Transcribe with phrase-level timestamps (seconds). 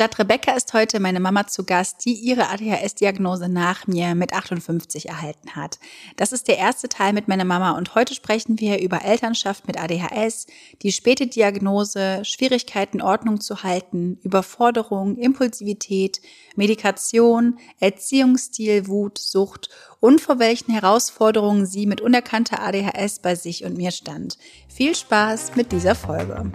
[0.00, 5.10] Statt Rebecca ist heute meine Mama zu Gast, die ihre ADHS-Diagnose nach mir mit 58
[5.10, 5.78] erhalten hat.
[6.16, 9.78] Das ist der erste Teil mit meiner Mama und heute sprechen wir über Elternschaft mit
[9.78, 10.46] ADHS,
[10.80, 16.22] die späte Diagnose, Schwierigkeiten Ordnung zu halten, Überforderung, Impulsivität,
[16.56, 19.68] Medikation, Erziehungsstil, Wut, Sucht
[20.00, 24.38] und vor welchen Herausforderungen sie mit unerkannter ADHS bei sich und mir stand.
[24.66, 26.50] Viel Spaß mit dieser Folge.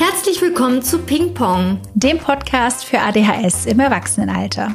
[0.00, 4.74] Herzlich willkommen zu Ping Pong, dem Podcast für ADHS im Erwachsenenalter.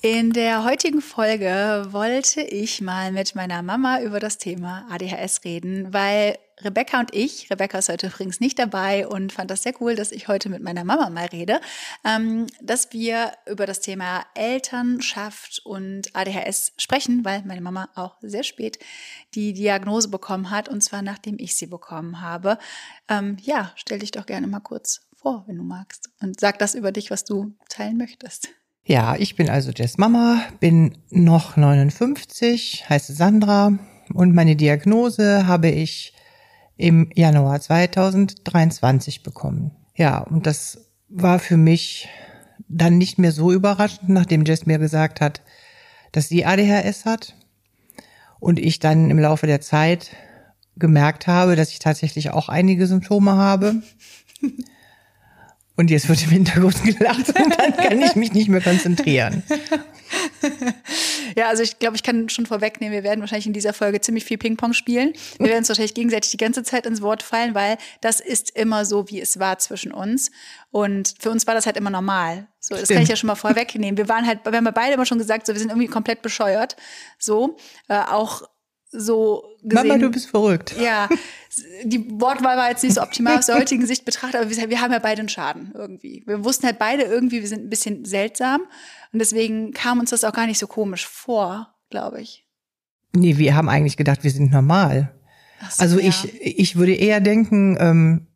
[0.00, 5.92] In der heutigen Folge wollte ich mal mit meiner Mama über das Thema ADHS reden,
[5.92, 9.96] weil Rebecca und ich, Rebecca ist heute übrigens nicht dabei und fand das sehr cool,
[9.96, 11.60] dass ich heute mit meiner Mama mal rede,
[12.04, 18.44] ähm, dass wir über das Thema Elternschaft und ADHS sprechen, weil meine Mama auch sehr
[18.44, 18.78] spät
[19.34, 22.58] die Diagnose bekommen hat und zwar nachdem ich sie bekommen habe.
[23.08, 26.76] Ähm, ja, stell dich doch gerne mal kurz vor, wenn du magst und sag das
[26.76, 28.50] über dich, was du teilen möchtest.
[28.88, 33.78] Ja, ich bin also Jess Mama, bin noch 59, heiße Sandra
[34.14, 36.14] und meine Diagnose habe ich
[36.78, 39.72] im Januar 2023 bekommen.
[39.94, 42.08] Ja, und das war für mich
[42.66, 45.42] dann nicht mehr so überraschend, nachdem Jess mir gesagt hat,
[46.12, 47.34] dass sie ADHS hat
[48.40, 50.16] und ich dann im Laufe der Zeit
[50.76, 53.82] gemerkt habe, dass ich tatsächlich auch einige Symptome habe.
[55.78, 59.44] Und jetzt wird im Hintergrund gelacht und dann kann ich mich nicht mehr konzentrieren.
[61.36, 64.24] Ja, also ich glaube, ich kann schon vorwegnehmen, wir werden wahrscheinlich in dieser Folge ziemlich
[64.24, 65.12] viel Ping-Pong spielen.
[65.38, 68.84] Wir werden uns wahrscheinlich gegenseitig die ganze Zeit ins Wort fallen, weil das ist immer
[68.84, 70.32] so, wie es war zwischen uns.
[70.70, 72.48] Und für uns war das halt immer normal.
[72.58, 72.96] So, das Stimmt.
[72.96, 73.96] kann ich ja schon mal vorwegnehmen.
[73.96, 76.76] Wir waren halt, wir haben beide immer schon gesagt, so, wir sind irgendwie komplett bescheuert.
[77.18, 77.56] So,
[77.88, 78.42] äh, auch
[78.90, 79.88] so gesehen.
[79.88, 80.74] Mama, du bist verrückt.
[80.80, 81.08] Ja,
[81.84, 84.80] die Wortwahl war jetzt nicht so optimal aus der heutigen Sicht betrachtet, aber wir, wir,
[84.80, 86.22] haben ja beide einen Schaden irgendwie.
[86.26, 88.62] Wir wussten halt beide irgendwie, wir sind ein bisschen seltsam
[89.12, 92.46] und deswegen kam uns das auch gar nicht so komisch vor, glaube ich.
[93.14, 95.14] Nee, wir haben eigentlich gedacht, wir sind normal.
[95.70, 96.08] So, also ja.
[96.08, 98.26] ich, ich würde eher denken, ähm,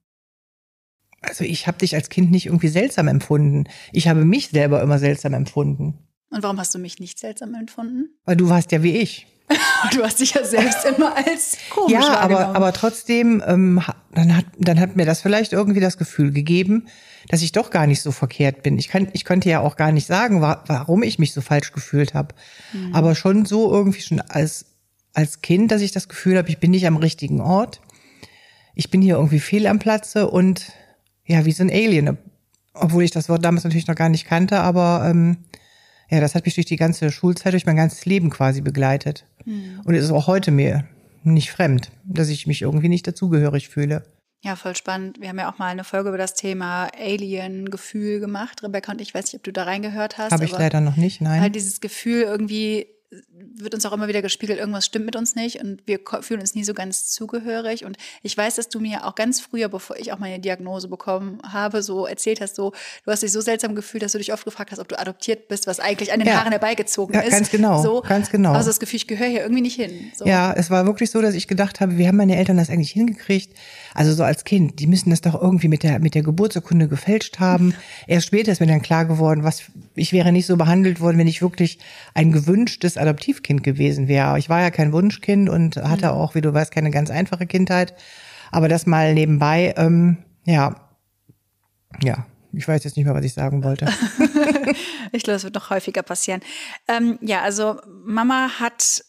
[1.21, 3.65] also ich habe dich als Kind nicht irgendwie seltsam empfunden.
[3.93, 5.99] Ich habe mich selber immer seltsam empfunden.
[6.31, 8.09] Und warum hast du mich nicht seltsam empfunden?
[8.25, 9.27] Weil du warst ja wie ich.
[9.95, 13.83] du hast dich ja selbst immer als komisch Ja, aber, aber trotzdem, ähm,
[14.15, 16.87] dann, hat, dann hat mir das vielleicht irgendwie das Gefühl gegeben,
[17.29, 18.79] dass ich doch gar nicht so verkehrt bin.
[18.79, 21.73] Ich, kann, ich könnte ja auch gar nicht sagen, wa warum ich mich so falsch
[21.73, 22.35] gefühlt habe.
[22.73, 22.95] Mhm.
[22.95, 24.67] Aber schon so irgendwie schon als,
[25.15, 27.81] als Kind, dass ich das Gefühl habe, ich bin nicht am richtigen Ort.
[28.75, 30.73] Ich bin hier irgendwie fehl am Platze und
[31.25, 32.19] ja, wie so ein Alien.
[32.75, 35.37] Obwohl ich das Wort damals natürlich noch gar nicht kannte, aber ähm,
[36.12, 39.25] ja, das hat mich durch die ganze Schulzeit, durch mein ganzes Leben quasi begleitet.
[39.47, 39.81] Mhm.
[39.84, 40.84] Und es ist auch heute mir
[41.25, 44.05] nicht fremd, dass ich mich irgendwie nicht dazugehörig fühle.
[44.45, 45.21] Ja, voll spannend.
[45.21, 48.62] Wir haben ja auch mal eine Folge über das Thema Alien-Gefühl gemacht.
[48.62, 50.33] Rebecca und ich weiß nicht, ob du da reingehört hast.
[50.33, 51.41] Habe ich leider noch nicht, nein.
[51.41, 52.89] Halt dieses Gefühl irgendwie
[53.55, 56.55] wird uns auch immer wieder gespiegelt, irgendwas stimmt mit uns nicht und wir fühlen uns
[56.55, 57.84] nie so ganz zugehörig.
[57.84, 61.41] Und ich weiß, dass du mir auch ganz früher, bevor ich auch meine Diagnose bekommen
[61.47, 62.72] habe, so erzählt hast, so,
[63.05, 65.49] du hast dich so seltsam gefühlt, dass du dich oft gefragt hast, ob du adoptiert
[65.49, 66.37] bist, was eigentlich an den ja.
[66.37, 67.33] Haaren herbeigezogen ja, ist.
[67.33, 68.53] Ganz genau, so, ganz genau.
[68.53, 70.11] Also das Gefühl, ich gehöre hier irgendwie nicht hin.
[70.17, 70.25] So.
[70.25, 72.93] Ja, es war wirklich so, dass ich gedacht habe, wie haben meine Eltern das eigentlich
[72.93, 73.55] hingekriegt?
[73.95, 77.39] Also so als Kind, die müssen das doch irgendwie mit der, mit der Geburtsurkunde gefälscht
[77.41, 77.75] haben.
[78.06, 81.26] Erst später ist mir dann klar geworden, was, ich wäre nicht so behandelt worden, wenn
[81.26, 81.78] ich wirklich
[82.14, 84.38] ein gewünschtes Adoptivkind gewesen wäre.
[84.38, 86.12] Ich war ja kein Wunschkind und hatte mhm.
[86.12, 87.94] auch, wie du weißt, keine ganz einfache Kindheit.
[88.50, 90.76] Aber das mal nebenbei, ähm, ja,
[92.03, 93.86] ja, ich weiß jetzt nicht mehr, was ich sagen wollte.
[95.12, 96.41] ich glaube, es wird noch häufiger passieren.
[96.88, 99.03] Ähm, ja, also Mama hat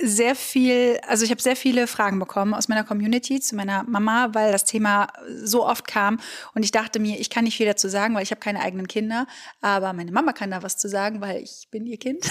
[0.00, 4.28] sehr viel, also ich habe sehr viele Fragen bekommen aus meiner Community zu meiner Mama,
[4.32, 5.08] weil das Thema
[5.42, 6.20] so oft kam
[6.54, 8.88] und ich dachte mir, ich kann nicht viel dazu sagen, weil ich habe keine eigenen
[8.88, 9.26] Kinder,
[9.62, 12.28] aber meine Mama kann da was zu sagen, weil ich bin ihr Kind.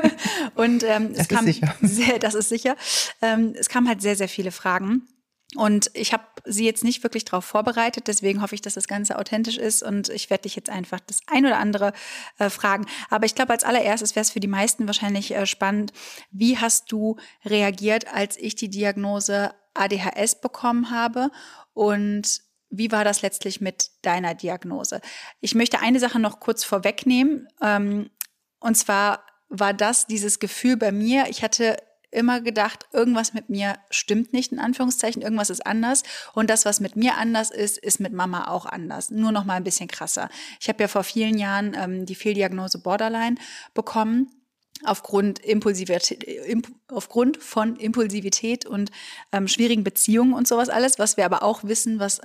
[0.54, 1.46] und ähm, das es kam
[1.80, 2.76] sehr, das ist sicher.
[3.22, 5.08] Ähm, es kamen halt sehr, sehr viele Fragen.
[5.56, 9.18] Und ich habe sie jetzt nicht wirklich darauf vorbereitet, deswegen hoffe ich, dass das Ganze
[9.18, 11.92] authentisch ist und ich werde dich jetzt einfach das ein oder andere
[12.38, 12.86] äh, fragen.
[13.10, 15.92] Aber ich glaube, als allererstes wäre es für die meisten wahrscheinlich äh, spannend,
[16.30, 21.30] wie hast du reagiert, als ich die Diagnose ADHS bekommen habe
[21.72, 25.00] und wie war das letztlich mit deiner Diagnose?
[25.40, 27.48] Ich möchte eine Sache noch kurz vorwegnehmen.
[27.62, 28.10] Ähm,
[28.58, 31.76] und zwar war das dieses Gefühl bei mir, ich hatte
[32.16, 36.02] immer gedacht, irgendwas mit mir stimmt nicht, in Anführungszeichen, irgendwas ist anders.
[36.32, 39.10] Und das, was mit mir anders ist, ist mit Mama auch anders.
[39.10, 40.28] Nur noch mal ein bisschen krasser.
[40.60, 43.36] Ich habe ja vor vielen Jahren ähm, die Fehldiagnose Borderline
[43.74, 44.30] bekommen
[44.84, 48.90] aufgrund, Impulsivität, imp, aufgrund von Impulsivität und
[49.32, 52.20] ähm, schwierigen Beziehungen und sowas alles, was wir aber auch wissen, was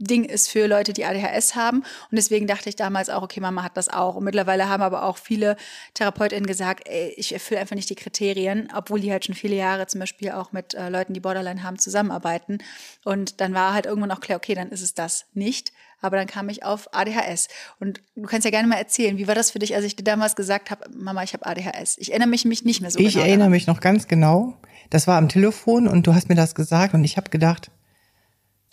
[0.00, 1.78] Ding ist für Leute, die ADHS haben.
[1.80, 4.16] Und deswegen dachte ich damals auch, okay, Mama hat das auch.
[4.16, 5.56] Und mittlerweile haben aber auch viele
[5.94, 9.86] TherapeutInnen gesagt, ey, ich erfülle einfach nicht die Kriterien, obwohl die halt schon viele Jahre
[9.86, 12.58] zum Beispiel auch mit äh, Leuten, die Borderline haben, zusammenarbeiten.
[13.04, 15.72] Und dann war halt irgendwann auch klar, okay, dann ist es das nicht.
[16.00, 17.48] Aber dann kam ich auf ADHS.
[17.78, 20.04] Und du kannst ja gerne mal erzählen, wie war das für dich, als ich dir
[20.04, 21.98] damals gesagt habe, Mama, ich habe ADHS?
[21.98, 23.16] Ich erinnere mich, mich nicht mehr so ich genau.
[23.16, 23.50] Ich erinnere daran.
[23.50, 24.54] mich noch ganz genau.
[24.88, 27.70] Das war am Telefon und du hast mir das gesagt und ich habe gedacht,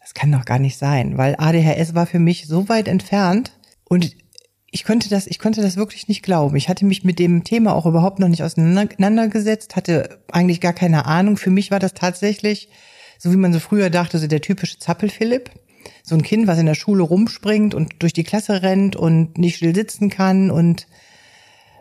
[0.08, 3.52] das kann doch gar nicht sein, weil ADHS war für mich so weit entfernt
[3.84, 4.16] und
[4.72, 6.56] ich konnte das, ich konnte das wirklich nicht glauben.
[6.56, 11.08] Ich hatte mich mit dem Thema auch überhaupt noch nicht auseinandergesetzt, hatte eigentlich gar keine
[11.08, 11.36] Ahnung.
[11.36, 12.70] Für mich war das tatsächlich,
[13.18, 15.52] so wie man so früher dachte, so der typische Zappel-Philipp.
[16.04, 19.58] So ein Kind, was in der Schule rumspringt und durch die Klasse rennt und nicht
[19.58, 20.88] still sitzen kann und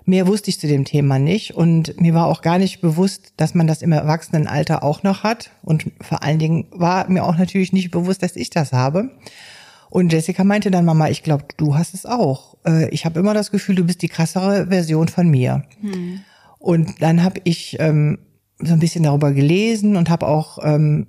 [0.08, 3.54] Mehr wusste ich zu dem Thema nicht und mir war auch gar nicht bewusst, dass
[3.54, 5.50] man das im Erwachsenenalter auch noch hat.
[5.62, 9.10] Und vor allen Dingen war mir auch natürlich nicht bewusst, dass ich das habe.
[9.90, 12.56] Und Jessica meinte dann, Mama, ich glaube, du hast es auch.
[12.64, 15.64] Äh, ich habe immer das Gefühl, du bist die krassere Version von mir.
[15.80, 16.20] Hm.
[16.58, 18.18] Und dann habe ich ähm,
[18.60, 21.08] so ein bisschen darüber gelesen und habe auch ähm,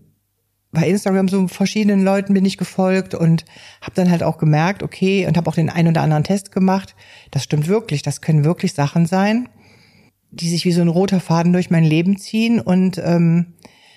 [0.72, 3.46] bei Instagram so verschiedenen Leuten bin ich gefolgt und
[3.82, 6.96] habe dann halt auch gemerkt, okay, und habe auch den einen oder anderen Test gemacht.
[7.32, 9.48] Das stimmt wirklich, das können wirklich Sachen sein,
[10.32, 12.60] die sich wie so ein roter Faden durch mein Leben ziehen.
[12.60, 13.54] Und ähm,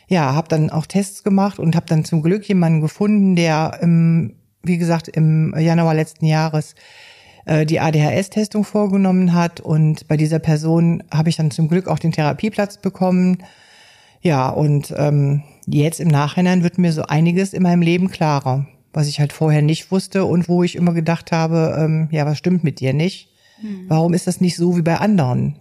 [0.07, 4.37] ja, habe dann auch Tests gemacht und habe dann zum Glück jemanden gefunden, der, im,
[4.63, 6.77] wie gesagt, im Januar letzten Jahres
[7.47, 9.61] äh, die ADHS-Testung vorgenommen hat.
[9.61, 13.39] Und bei dieser Person habe ich dann zum Glück auch den Therapieplatz bekommen.
[14.21, 15.43] Ja, und ähm,
[15.79, 19.63] jetzt im Nachhinein wird mir so einiges in meinem Leben klarer, was ich halt vorher
[19.63, 23.29] nicht wusste und wo ich immer gedacht habe, ähm, ja, was stimmt mit dir nicht?
[23.61, 23.85] Hm.
[23.89, 25.57] Warum ist das nicht so wie bei anderen?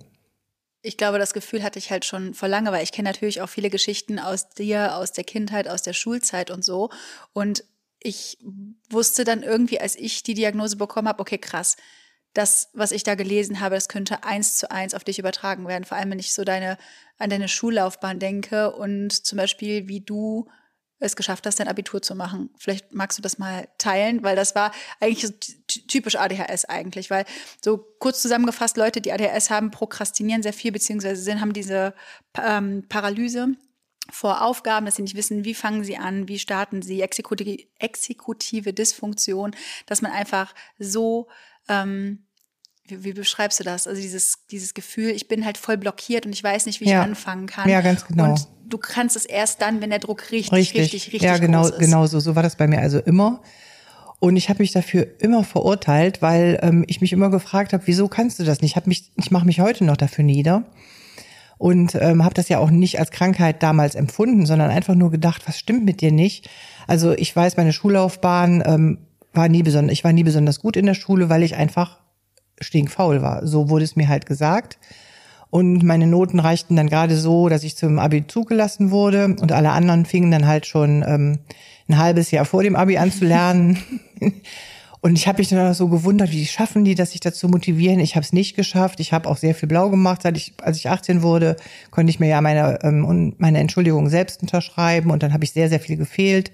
[0.82, 3.50] Ich glaube, das Gefühl hatte ich halt schon vor lange, weil ich kenne natürlich auch
[3.50, 6.90] viele Geschichten aus dir, aus der Kindheit, aus der Schulzeit und so.
[7.34, 7.64] Und
[8.00, 8.38] ich
[8.90, 11.76] wusste dann irgendwie, als ich die Diagnose bekommen habe, okay, krass,
[12.34, 15.84] das, was ich da gelesen habe, das könnte eins zu eins auf dich übertragen werden.
[15.84, 16.78] Vor allem, wenn ich so deine,
[17.18, 20.48] an deine Schullaufbahn denke und zum Beispiel, wie du
[21.00, 22.50] es geschafft hast, dein Abitur zu machen.
[22.58, 25.34] Vielleicht magst du das mal teilen, weil das war eigentlich so
[25.88, 27.26] typisch ADHS eigentlich, weil
[27.64, 31.94] so kurz zusammengefasst, Leute, die ADHS haben, prokrastinieren sehr viel, beziehungsweise sind, haben diese
[32.38, 33.56] ähm, Paralyse
[34.12, 38.74] vor Aufgaben, dass sie nicht wissen, wie fangen sie an, wie starten sie, exekutive, exekutive
[38.74, 39.52] Dysfunktion,
[39.86, 41.28] dass man einfach so
[41.68, 42.26] ähm,
[42.90, 43.88] wie, wie, beschreibst du das?
[43.88, 46.96] Also dieses, dieses Gefühl, ich bin halt voll blockiert und ich weiß nicht, wie ich
[46.96, 47.70] anfangen kann.
[47.70, 48.32] Ja, ganz genau.
[48.32, 51.62] Und du kannst es erst dann, wenn der Druck richtig, richtig, richtig, richtig ja, genau,
[51.62, 51.80] groß ist.
[51.80, 52.20] genau so.
[52.20, 53.42] So war das bei mir also immer.
[54.20, 58.08] Und ich habe mich dafür immer verurteilt, weil ähm, ich mich immer gefragt habe, wieso
[58.08, 58.76] kannst du das nicht?
[58.76, 60.66] Ich, mich, ich mache mich heute noch dafür nieder
[61.60, 65.44] und ähm, habe das ja auch nicht als Krankheit damals empfunden, sondern einfach nur gedacht,
[65.46, 66.50] was stimmt mit dir nicht?
[66.88, 68.98] Also ich weiß, meine Schullaufbahn ähm,
[69.34, 72.00] war nie besonders, ich war nie besonders gut in der Schule, weil ich einfach
[72.62, 73.46] stinkfaul war.
[73.46, 74.80] So wurde es mir halt gesagt.
[75.50, 79.72] Und meine Noten reichten dann gerade so, dass ich zum Abi zugelassen wurde und alle
[79.72, 81.40] anderen fingen dann halt schon ähm,
[81.90, 83.78] ein halbes Jahr vor dem Abi an zu lernen.
[85.02, 88.00] und ich habe mich dann so gewundert, wie schaffen die das, sich dazu motivieren.
[88.00, 89.00] Ich habe es nicht geschafft.
[89.00, 90.24] Ich habe auch sehr viel blau gemacht.
[90.24, 91.56] Seit ich, als ich 18 wurde,
[91.90, 95.70] konnte ich mir ja meine, ähm, meine Entschuldigung selbst unterschreiben und dann habe ich sehr,
[95.70, 96.52] sehr viel gefehlt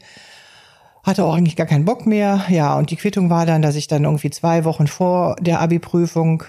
[1.06, 2.46] hatte auch eigentlich gar keinen Bock mehr.
[2.50, 6.44] Ja, und die Quittung war dann, dass ich dann irgendwie zwei Wochen vor der Abi-Prüfung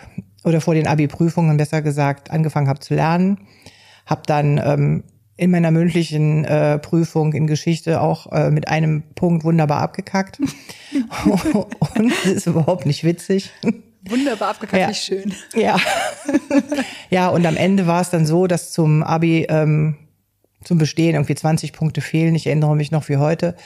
[0.44, 3.38] oder vor den Abi-Prüfungen besser gesagt angefangen habe zu lernen.
[4.06, 5.04] Hab dann ähm,
[5.36, 10.40] in meiner mündlichen äh, Prüfung in Geschichte auch äh, mit einem Punkt wunderbar abgekackt.
[11.24, 13.50] und das ist überhaupt nicht witzig.
[14.08, 14.94] Wunderbar abgekackt, ja.
[14.94, 15.34] schön.
[15.54, 15.78] Ja.
[17.10, 19.96] ja, und am Ende war es dann so, dass zum Abi ähm,
[20.64, 22.34] zum Bestehen irgendwie 20 Punkte fehlen.
[22.34, 23.56] Ich erinnere mich noch wie heute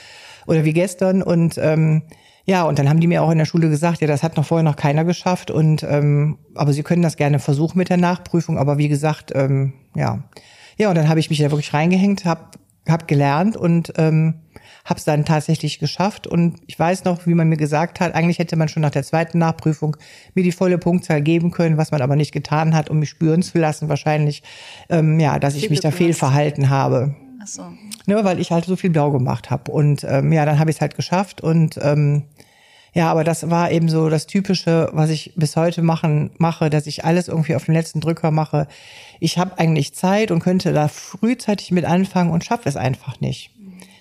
[0.47, 1.23] oder wie gestern.
[1.23, 2.03] Und ähm,
[2.45, 4.45] ja, und dann haben die mir auch in der Schule gesagt, ja, das hat noch
[4.45, 5.51] vorher noch keiner geschafft.
[5.51, 8.57] Und ähm, aber sie können das gerne versuchen mit der Nachprüfung.
[8.57, 10.23] Aber wie gesagt, ähm, ja.
[10.81, 12.41] Ja, und dann habe ich mich da wirklich reingehängt, habe
[12.87, 14.33] hab gelernt und ähm,
[14.83, 16.25] habe es dann tatsächlich geschafft.
[16.25, 19.03] Und ich weiß noch, wie man mir gesagt hat, eigentlich hätte man schon nach der
[19.03, 19.95] zweiten Nachprüfung
[20.33, 23.43] mir die volle Punktzahl geben können, was man aber nicht getan hat, um mich spüren
[23.43, 24.41] zu lassen, wahrscheinlich,
[24.89, 27.15] ähm, ja, dass ich mich da fehlverhalten habe.
[27.39, 27.61] Ach so.
[28.07, 29.71] Ne, weil ich halt so viel blau gemacht habe.
[29.71, 31.41] Und ähm, ja, dann habe ich es halt geschafft.
[31.41, 32.23] Und ähm,
[32.93, 36.87] ja, aber das war eben so das Typische, was ich bis heute machen mache, dass
[36.87, 38.67] ich alles irgendwie auf den letzten Drücker mache.
[39.19, 43.51] Ich habe eigentlich Zeit und könnte da frühzeitig mit anfangen und schaffe es einfach nicht.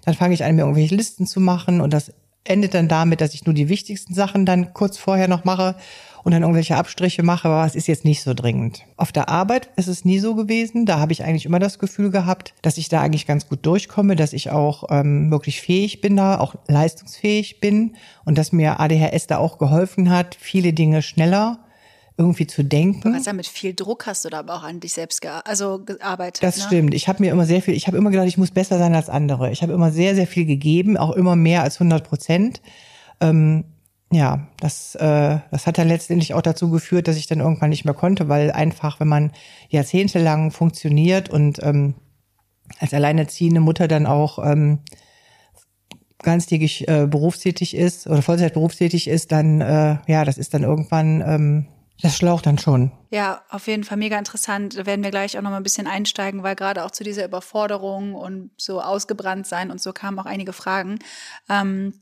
[0.05, 3.35] Dann fange ich an, mir irgendwelche Listen zu machen und das endet dann damit, dass
[3.35, 5.77] ich nur die wichtigsten Sachen dann kurz vorher noch mache
[6.23, 8.85] und dann irgendwelche Abstriche mache, aber es ist jetzt nicht so dringend.
[8.97, 10.87] Auf der Arbeit ist es nie so gewesen.
[10.87, 14.17] Da habe ich eigentlich immer das Gefühl gehabt, dass ich da eigentlich ganz gut durchkomme,
[14.17, 19.27] dass ich auch ähm, wirklich fähig bin da, auch leistungsfähig bin und dass mir ADHS
[19.27, 21.61] da auch geholfen hat, viele Dinge schneller
[22.21, 23.15] irgendwie zu denken.
[23.15, 26.43] Also mit viel Druck hast du da aber auch an dich selbst ge also gearbeitet.
[26.43, 26.65] Das ne?
[26.65, 26.95] stimmt.
[26.95, 29.09] Ich habe mir immer sehr viel, ich habe immer gedacht, ich muss besser sein als
[29.09, 29.51] andere.
[29.51, 32.61] Ich habe immer sehr, sehr viel gegeben, auch immer mehr als 100 Prozent.
[33.23, 33.65] Ähm,
[34.13, 37.85] ja, das, äh, das hat dann letztendlich auch dazu geführt, dass ich dann irgendwann nicht
[37.85, 39.33] mehr konnte, weil einfach, wenn man
[39.69, 41.95] jahrzehntelang funktioniert und ähm,
[42.79, 44.81] als alleinerziehende Mutter dann auch ähm,
[46.23, 51.23] ganztägig äh, berufstätig ist oder Vollzeit berufstätig ist, dann äh, ja, das ist dann irgendwann
[51.25, 51.67] ähm,
[52.03, 52.93] das schlaucht dann schon.
[53.11, 54.77] Ja, auf jeden Fall mega interessant.
[54.79, 57.25] Da werden wir gleich auch noch mal ein bisschen einsteigen, weil gerade auch zu dieser
[57.27, 60.99] Überforderung und so ausgebrannt sein und so kamen auch einige Fragen.
[61.49, 61.93] Ähm,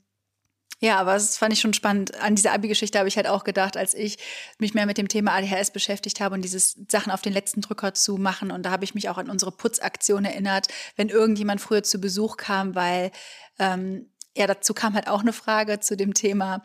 [0.80, 2.20] ja, aber das fand ich schon spannend.
[2.20, 4.18] An diese Abi-Geschichte habe ich halt auch gedacht, als ich
[4.58, 7.94] mich mehr mit dem Thema ADHS beschäftigt habe und dieses Sachen auf den letzten Drücker
[7.94, 8.52] zu machen.
[8.52, 12.36] Und da habe ich mich auch an unsere Putzaktion erinnert, wenn irgendjemand früher zu Besuch
[12.36, 13.10] kam, weil
[13.58, 14.06] ähm,
[14.36, 16.62] ja, dazu kam halt auch eine Frage zu dem Thema,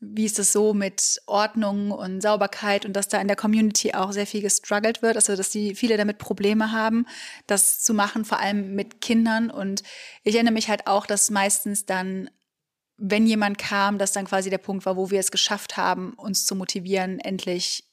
[0.00, 4.12] wie ist es so mit Ordnung und Sauberkeit und dass da in der Community auch
[4.12, 7.06] sehr viel gestruggelt wird, also dass die viele damit Probleme haben,
[7.48, 9.50] das zu machen, vor allem mit Kindern.
[9.50, 9.82] Und
[10.22, 12.30] ich erinnere mich halt auch, dass meistens dann
[12.98, 16.44] wenn jemand kam, dass dann quasi der Punkt war, wo wir es geschafft haben, uns
[16.44, 17.84] zu motivieren, endlich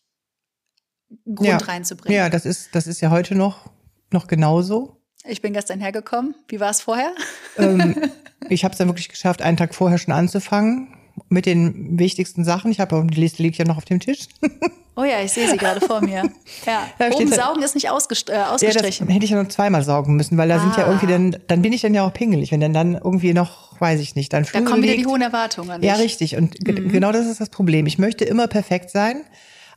[1.26, 1.58] Grund ja.
[1.58, 2.18] reinzubringen.
[2.18, 3.70] Ja, das ist, das ist ja heute noch,
[4.12, 5.02] noch genauso.
[5.24, 6.36] Ich bin gestern hergekommen.
[6.48, 7.14] Wie war es vorher?
[7.58, 7.96] Ähm,
[8.50, 10.96] ich habe es dann wirklich geschafft, einen Tag vorher schon anzufangen
[11.30, 12.72] mit den wichtigsten Sachen.
[12.72, 14.28] Ich habe die Liste liegt ja noch auf dem Tisch.
[14.98, 16.24] Oh ja, ich sehe sie gerade vor mir.
[16.66, 19.08] Ja, Da oben steht- saugen ist nicht ausgest äh, Ja, ausgestrichen.
[19.10, 20.88] hätte ich ja noch zweimal saugen müssen, weil da sind ja Ah.
[20.88, 24.00] irgendwie dann, dann bin ich dann ja auch pingelig, wenn dann dann irgendwie noch, weiß
[24.00, 25.84] ich nicht, dann da Flur kommen wieder die hohen Erwartungen.
[25.84, 26.38] Ja, richtig.
[26.38, 27.86] Und ge- genau das ist das Problem.
[27.88, 29.24] Ich möchte immer perfekt sein,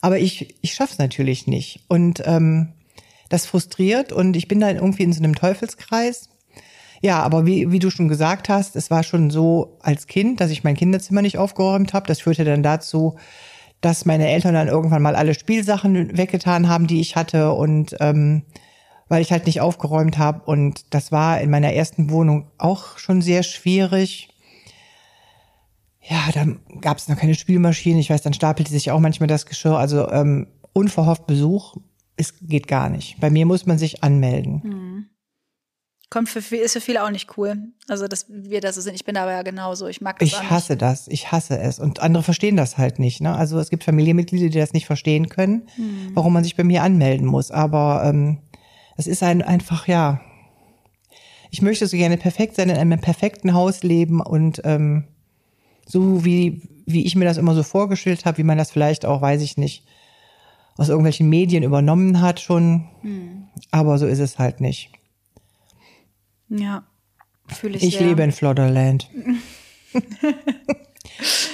[0.00, 1.80] aber ich, ich schaff's natürlich nicht.
[1.88, 2.68] Und ähm,
[3.28, 6.28] das frustriert und ich bin dann irgendwie in so einem Teufelskreis.
[7.00, 10.50] Ja, aber wie, wie du schon gesagt hast, es war schon so als Kind, dass
[10.50, 12.06] ich mein Kinderzimmer nicht aufgeräumt habe.
[12.06, 13.16] Das führte dann dazu,
[13.80, 18.42] dass meine Eltern dann irgendwann mal alle Spielsachen weggetan haben, die ich hatte und ähm,
[19.08, 20.42] weil ich halt nicht aufgeräumt habe.
[20.44, 24.28] Und das war in meiner ersten Wohnung auch schon sehr schwierig.
[26.02, 28.00] Ja, dann gab es noch keine Spülmaschine.
[28.00, 29.78] Ich weiß, dann stapelte sich auch manchmal das Geschirr.
[29.78, 31.76] Also ähm, unverhofft Besuch,
[32.16, 33.20] es geht gar nicht.
[33.20, 35.08] Bei mir muss man sich anmelden.
[36.10, 37.56] Kommt für viel, ist für viele auch nicht cool.
[37.86, 38.94] Also, dass wir da so sind.
[38.94, 39.88] Ich bin aber ja genauso.
[39.88, 40.50] Ich mag das auch Ich nicht.
[40.50, 41.78] hasse das, ich hasse es.
[41.78, 43.20] Und andere verstehen das halt nicht.
[43.20, 43.34] Ne?
[43.36, 46.12] Also es gibt Familienmitglieder, die das nicht verstehen können, Hm.
[46.14, 47.50] warum man sich bei mir anmelden muss.
[47.50, 48.38] Aber ähm,
[48.96, 50.20] es ist ein, einfach, ja,
[51.50, 55.04] ich möchte so gerne perfekt sein, in einem perfekten Haus leben und ähm,
[55.86, 59.20] so wie, wie ich mir das immer so vorgestellt habe, wie man das vielleicht auch,
[59.20, 59.84] weiß ich nicht,
[60.78, 62.86] aus irgendwelchen Medien übernommen hat schon.
[63.02, 63.44] Hm.
[63.70, 64.90] Aber so ist es halt nicht.
[66.48, 66.86] Ja,
[67.48, 68.06] fühle ich Ich sehr.
[68.06, 69.08] lebe in Flodderland.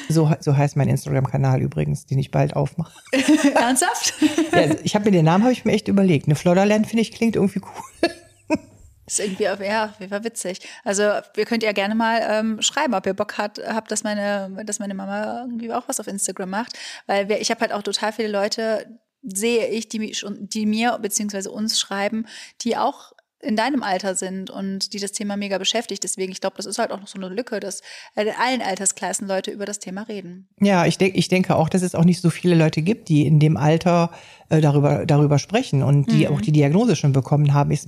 [0.08, 2.92] so, so heißt mein Instagram-Kanal übrigens, den ich bald aufmache.
[3.54, 4.14] Ernsthaft?
[4.52, 6.26] Ja, also ich habe mir den Namen habe ich mir echt überlegt.
[6.26, 8.10] Eine Flodderland finde ich klingt irgendwie cool.
[9.06, 10.60] Ist irgendwie, auf- ja, Fall witzig.
[10.82, 14.64] Also, ihr könnt ja gerne mal ähm, schreiben, ob ihr Bock hat, habt, dass meine,
[14.64, 16.78] dass meine Mama irgendwie auch was auf Instagram macht.
[17.06, 21.50] Weil wir, ich habe halt auch total viele Leute, sehe ich, die, die mir beziehungsweise
[21.50, 22.26] uns schreiben,
[22.62, 23.12] die auch
[23.44, 26.02] in deinem Alter sind und die das Thema mega beschäftigt.
[26.02, 27.82] Deswegen, ich glaube, das ist halt auch noch so eine Lücke, dass
[28.16, 30.48] in allen Altersklassen Leute über das Thema reden.
[30.60, 33.26] Ja, ich, denk, ich denke auch, dass es auch nicht so viele Leute gibt, die
[33.26, 34.10] in dem Alter
[34.48, 37.70] äh, darüber, darüber sprechen und die auch die Diagnose schon bekommen haben.
[37.70, 37.82] Ich,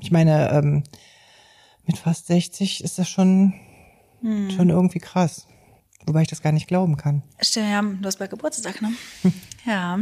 [0.00, 0.84] ich meine, ähm,
[1.86, 3.54] mit fast 60 ist das schon,
[4.22, 5.46] schon irgendwie krass.
[6.06, 7.22] Wobei ich das gar nicht glauben kann.
[7.40, 8.92] Stimmt, ja, du hast bald Geburtstag, ne?
[9.66, 9.98] ja.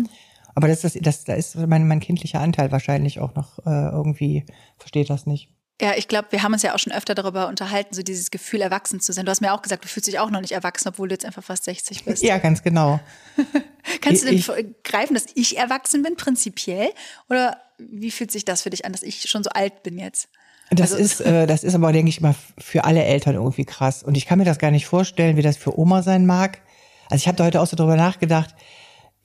[0.59, 4.45] Aber das, ist das, da ist mein, mein kindlicher Anteil wahrscheinlich auch noch äh, irgendwie,
[4.77, 5.50] versteht das nicht.
[5.81, 8.61] Ja, ich glaube, wir haben uns ja auch schon öfter darüber unterhalten, so dieses Gefühl,
[8.62, 9.25] erwachsen zu sein.
[9.25, 11.25] Du hast mir auch gesagt, du fühlst dich auch noch nicht erwachsen, obwohl du jetzt
[11.25, 12.25] einfach fast 60 bist.
[12.25, 12.99] Ja, ganz genau.
[14.00, 14.50] Kannst du denn ich-
[14.83, 16.91] greifen, dass ich erwachsen bin, prinzipiell?
[17.31, 20.29] Oder wie fühlt sich das für dich an, dass ich schon so alt bin jetzt?
[20.73, 24.03] Das Also- ist, äh, das ist aber, denke ich mal, für alle Eltern irgendwie krass.
[24.03, 26.59] Und ich kann mir das gar nicht vorstellen, wie das für Oma sein mag.
[27.09, 28.57] Also ich habe da heute auch so drüber nachgedacht.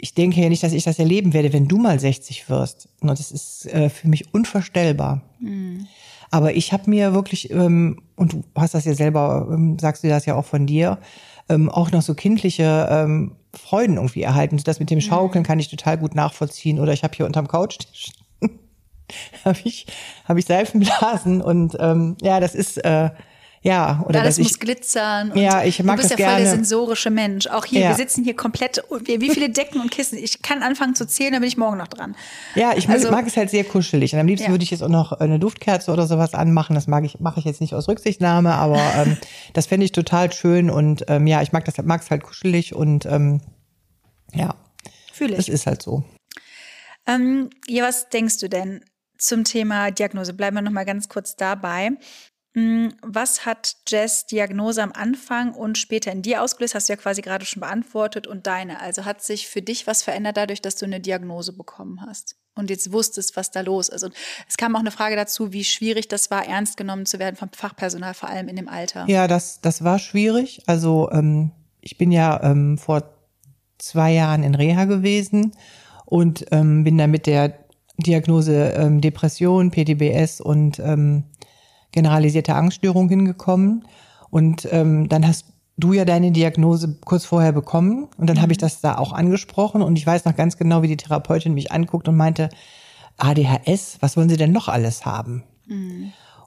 [0.04, 2.90] Ich denke ja nicht, dass ich das erleben werde, wenn du mal 60 wirst.
[3.00, 5.22] Und das ist äh, für mich unvorstellbar.
[6.30, 10.10] Aber ich habe mir wirklich, ähm, und du hast das ja selber, ähm, sagst du
[10.10, 10.98] das ja auch von dir,
[11.48, 14.60] ähm, auch noch so kindliche ähm, Freuden irgendwie erhalten.
[14.66, 16.82] Das mit dem Schaukeln kann ich total gut nachvollziehen.
[16.82, 18.12] Oder ich habe hier unterm Couchtisch
[19.46, 19.86] habe ich,
[20.26, 23.10] hab ich Seifenblasen und ähm, ja, das ist äh,
[23.66, 25.32] ja, oder Alles dass muss ich, glitzern.
[25.32, 26.58] Und Ja, ich mag Du bist das ja voll der gerne.
[26.58, 27.48] sensorische Mensch.
[27.48, 27.88] Auch hier, Ja.
[27.90, 30.18] wir sitzen hier komplett, wie viele Decken und Kissen.
[30.18, 32.16] Ich kann anfangen zu zählen, dann bin ich morgen noch dran.
[32.56, 34.14] ja, ich mag, Also- mag es halt sehr kuschelig.
[34.14, 34.52] Und am liebsten Ja.
[34.52, 36.76] würde ich jetzt auch noch eine Duftkerze oder sowas anmachen.
[36.76, 39.18] Das mag ich, mache ich jetzt nicht aus Rücksichtnahme, aber ähm,
[39.54, 40.70] das fände ich total schön.
[40.70, 43.40] Und ähm, ja, ich mag das, mag es halt kuschelig und ähm,
[44.34, 44.56] ja,
[45.14, 45.54] Fühle es ich.
[45.54, 46.04] ist halt so.
[47.08, 48.84] Ähm, ja, was denkst du denn
[49.18, 50.34] zum Thema Diagnose?
[50.34, 51.92] Bleiben wir noch mal ganz kurz dabei.
[52.56, 56.76] Mm, Was hat Jess Diagnose am Anfang und später in dir ausgelöst?
[56.76, 58.80] Hast du ja quasi gerade schon beantwortet und deine.
[58.80, 62.70] Also hat sich für dich was verändert dadurch, dass du eine Diagnose bekommen hast und
[62.70, 64.04] jetzt wusstest, was da los ist?
[64.04, 64.14] Und
[64.48, 67.50] es kam auch eine Frage dazu, wie schwierig das war, ernst genommen zu werden vom
[67.52, 69.06] Fachpersonal, vor allem in dem Alter.
[69.08, 70.62] Ja, das, das war schwierig.
[70.68, 73.14] Also ähm, ich bin ja ähm, vor
[73.80, 75.54] zwei Jahren in Reha gewesen
[76.06, 77.58] und ähm, bin dann mit der
[77.98, 81.26] Diagnose ähm, Depression, PTBS und ähm,
[81.94, 83.86] generalisierte Angststörung hingekommen.
[84.30, 85.46] Und ähm, dann hast
[85.78, 89.82] du ja deine Diagnose kurz vorher bekommen und dann habe ich das da auch angesprochen
[89.82, 92.50] und ich weiß noch ganz genau, wie die Therapeutin mich anguckt und meinte,
[93.18, 95.44] ADHS, was wollen Sie denn noch alles haben?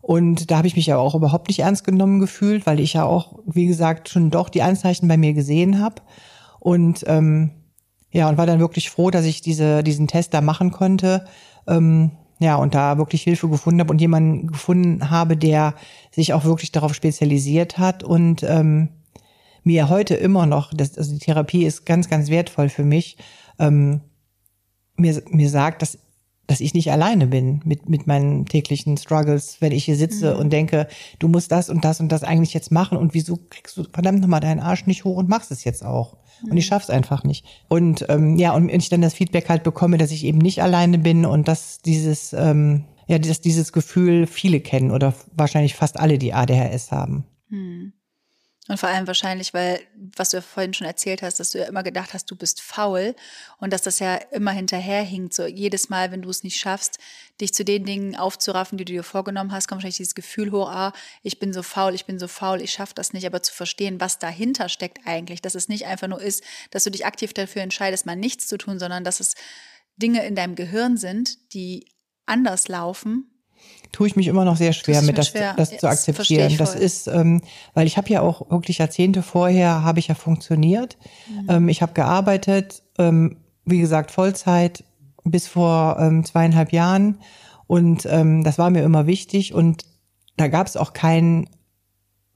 [0.01, 3.05] Und da habe ich mich ja auch überhaupt nicht ernst genommen gefühlt, weil ich ja
[3.05, 6.03] auch, wie gesagt, schon doch die Anzeichen bei mir gesehen habe.
[6.61, 7.51] Und ähm,
[8.13, 11.25] ja, und war dann wirklich froh, dass ich diese, diesen Test da machen konnte.
[11.67, 15.75] Ähm, ja, und da wirklich Hilfe gefunden habe und jemanden gefunden habe, der
[16.11, 18.91] sich auch wirklich darauf spezialisiert hat und ähm,
[19.65, 23.17] mir heute immer noch, das, also die Therapie ist ganz, ganz wertvoll für mich,
[23.59, 24.01] ähm,
[24.97, 25.99] mir, mir sagt, dass,
[26.47, 30.53] dass ich nicht alleine bin mit, mit meinen täglichen Struggles, wenn ich hier sitze und
[30.53, 30.89] denke,
[31.19, 34.21] du musst das und das und das eigentlich jetzt machen und wieso kriegst du verdammt
[34.21, 36.17] nochmal deinen Arsch nicht hoch und machst es jetzt auch.
[36.43, 37.45] Und ich schaff's einfach nicht.
[37.69, 40.99] Und ähm, ja, und ich dann das Feedback halt bekomme, dass ich eben nicht alleine
[40.99, 46.19] bin und dass dieses, ähm, ja, dass dieses Gefühl viele kennen oder wahrscheinlich fast alle,
[46.19, 47.25] die ADHS haben.
[48.69, 49.81] Und vor allem wahrscheinlich, weil,
[50.17, 52.61] was du ja vorhin schon erzählt hast, dass du ja immer gedacht hast, du bist
[52.61, 53.15] faul
[53.59, 55.35] und dass das ja immer hinterherhinkt.
[55.35, 56.99] So jedes Mal, wenn du es nicht schaffst,
[57.41, 60.69] dich zu den Dingen aufzuraffen, die du dir vorgenommen hast, kommt wahrscheinlich dieses Gefühl hoch,
[60.69, 63.27] ah, ich bin so faul, ich bin so faul, ich schaffe das nicht.
[63.27, 66.91] Aber zu verstehen, was dahinter steckt eigentlich, dass es nicht einfach nur ist, dass du
[66.91, 69.35] dich aktiv dafür entscheidest, mal nichts zu tun, sondern dass es
[69.97, 71.87] Dinge in deinem Gehirn sind, die
[72.27, 73.31] anders laufen.
[73.93, 75.55] Tue ich mich immer noch sehr schwer mit, das, schwer?
[75.57, 76.57] das zu das akzeptieren.
[76.59, 76.83] Das voll.
[76.83, 77.41] ist, ähm,
[77.75, 80.97] weil ich habe ja auch wirklich Jahrzehnte vorher habe ich ja funktioniert.
[81.29, 81.51] Mhm.
[81.51, 84.85] Ähm, ich habe gearbeitet, ähm, wie gesagt Vollzeit
[85.25, 87.19] bis vor ähm, zweieinhalb Jahren
[87.67, 89.85] und ähm, das war mir immer wichtig und
[90.37, 91.49] da gab es auch keinen,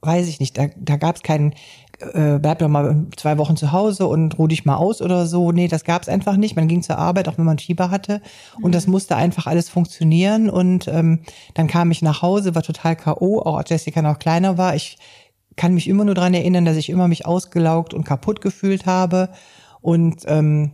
[0.01, 1.53] weiß ich nicht, da, da gab es keinen,
[2.01, 5.51] äh, bleib doch mal zwei Wochen zu Hause und ruh dich mal aus oder so.
[5.51, 6.55] Nee, das gab es einfach nicht.
[6.55, 8.21] Man ging zur Arbeit, auch wenn man Fieber hatte.
[8.61, 10.49] Und das musste einfach alles funktionieren.
[10.49, 11.21] Und ähm,
[11.53, 14.75] dann kam ich nach Hause, war total K.O., auch als Jessica noch kleiner war.
[14.75, 14.97] Ich
[15.55, 19.29] kann mich immer nur dran erinnern, dass ich immer mich ausgelaugt und kaputt gefühlt habe.
[19.81, 20.71] Und ähm,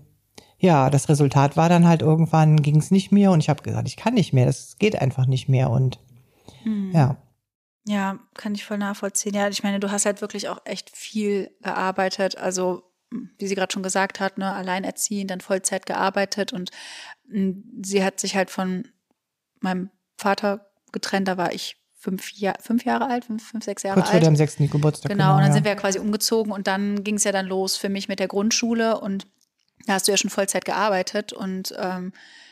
[0.60, 3.88] ja, das Resultat war dann halt irgendwann ging es nicht mehr und ich habe gesagt,
[3.88, 5.70] ich kann nicht mehr, das geht einfach nicht mehr.
[5.70, 6.00] Und
[6.94, 7.18] ja.
[7.88, 9.34] Ja, kann ich voll nachvollziehen.
[9.34, 12.38] Ja, ich meine, du hast halt wirklich auch echt viel gearbeitet.
[12.38, 12.84] Also,
[13.38, 16.72] wie sie gerade schon gesagt hat, ne, alleinerziehend, dann Vollzeit gearbeitet und
[17.30, 18.90] mh, sie hat sich halt von
[19.62, 21.30] meinem Vater getrennt.
[21.30, 24.26] Da war ich fünf, Jahr, fünf Jahre alt, fünf, fünf sechs Jahre Kurz vor alt.
[24.26, 25.10] deinem sechsten Geburtstag.
[25.10, 25.54] Genau, und dann ja.
[25.54, 28.20] sind wir ja quasi umgezogen und dann ging es ja dann los für mich mit
[28.20, 29.28] der Grundschule und
[29.86, 32.12] da hast du ja schon Vollzeit gearbeitet und ähm,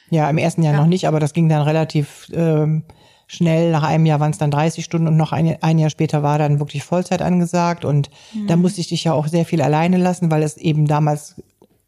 [0.09, 0.79] Ja, im ersten Jahr Ja.
[0.79, 2.85] noch nicht, aber das ging dann relativ ähm,
[3.27, 3.71] schnell.
[3.71, 6.37] Nach einem Jahr waren es dann 30 Stunden und noch ein, ein Jahr später war
[6.37, 7.85] dann wirklich Vollzeit angesagt.
[7.85, 8.47] Und Mhm.
[8.47, 11.35] da musste ich dich ja auch sehr viel alleine lassen, weil es eben damals